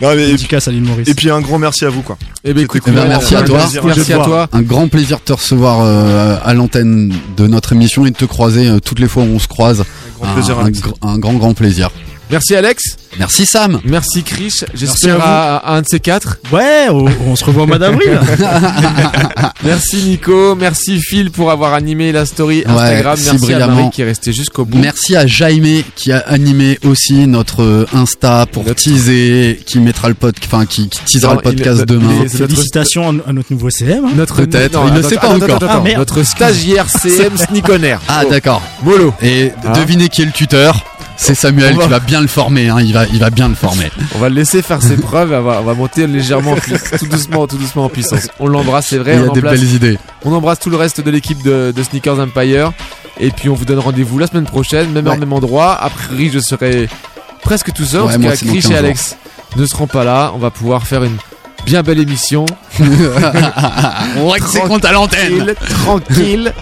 [0.00, 0.14] voilà.
[0.14, 1.08] Non, mais, et, puis, Dédicace à l'île Maurice.
[1.08, 2.16] et puis un grand merci à vous, quoi.
[2.42, 3.58] Eh ben écoute, Eh ben, merci à un toi.
[3.84, 4.48] Merci à toi.
[4.52, 8.24] Un grand plaisir de te recevoir euh, à l'antenne de notre émission et de te
[8.24, 9.80] croiser euh, toutes les fois où on se croise.
[9.80, 9.84] Un
[10.24, 10.80] grand Un, plaisir, un Alex.
[10.80, 11.90] gr- un grand, grand plaisir.
[12.30, 12.82] Merci Alex.
[13.18, 13.80] Merci Sam.
[13.84, 14.54] Merci Chris.
[14.74, 16.38] J'espère à à, à un de ces quatre.
[16.52, 18.18] Ouais, on, on se revoit au mois d'avril.
[19.64, 20.54] Merci Nico.
[20.54, 23.16] Merci Phil pour avoir animé la story Ouais, Instagram.
[23.16, 23.74] si Merci à brillamment.
[23.76, 24.78] Marie qui est restée jusqu'au bout.
[24.78, 30.08] Merci à Jaime qui a animé aussi notre euh, Insta pour Notre- teaser, qui mettra
[30.08, 32.12] le pod, enfin qui, qui teasera Non, le podcast il- demain.
[32.20, 34.04] notre- Félicitations à notre nouveau CM.
[34.04, 34.10] hein.
[34.16, 35.56] Notre Peut-être, non, il ne sait pas attends, encore.
[35.56, 35.98] attends, Ah, attends.
[35.98, 37.96] Notre stagiaire CM Sneakoner.
[38.08, 38.62] Ah d'accord.
[38.82, 39.12] Molo.
[39.22, 39.72] Et Ah.
[39.72, 40.84] devinez qui est le tuteur
[41.22, 43.54] C'est Samuel va- qui va bien le former, hein, il va, il va bien le
[43.54, 43.90] former.
[44.14, 45.32] On va le laisser faire ses preuves.
[45.32, 48.28] On va, on va monter légèrement, en puissance, tout doucement, tout doucement en puissance.
[48.38, 49.16] On l'embrasse, c'est vrai.
[49.16, 49.98] il on, y a des embrasse, belles idées.
[50.24, 52.72] on embrasse tout le reste de l'équipe de, de Sneakers Empire.
[53.18, 55.18] Et puis on vous donne rendez-vous la semaine prochaine, même heure, Ouais.
[55.20, 55.74] même endroit.
[55.74, 56.88] A priori, je serai
[57.42, 58.76] presque tout seul Ouais, parce que Chris 15 et jours.
[58.78, 59.16] Alex
[59.56, 60.32] ne seront pas là.
[60.34, 61.16] On va pouvoir faire une
[61.66, 62.46] bien belle émission.
[64.16, 64.32] On
[64.68, 65.28] compte à l'antenne.
[65.28, 66.52] tranquille, tranquille.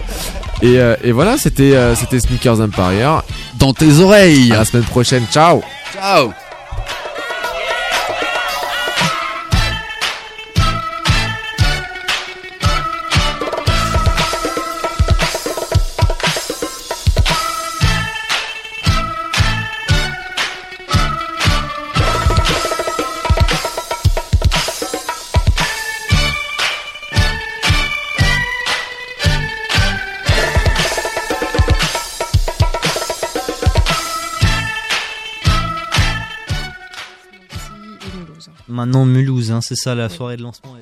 [0.61, 3.23] Et, euh, et voilà, c'était euh, c'était Sneakers Empire.
[3.55, 4.51] Dans tes oreilles.
[4.51, 5.25] À la semaine prochaine.
[5.31, 5.61] Ciao.
[5.93, 6.33] Ciao.
[38.89, 40.75] Maintenant Mulhouse, hein, c'est ça la soirée de lancement.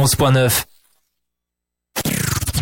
[0.00, 0.64] 91.9.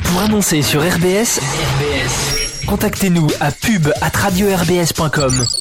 [0.03, 5.58] Pour annoncer sur RBS, RBS, contactez-nous à pub at radio-rbs.com.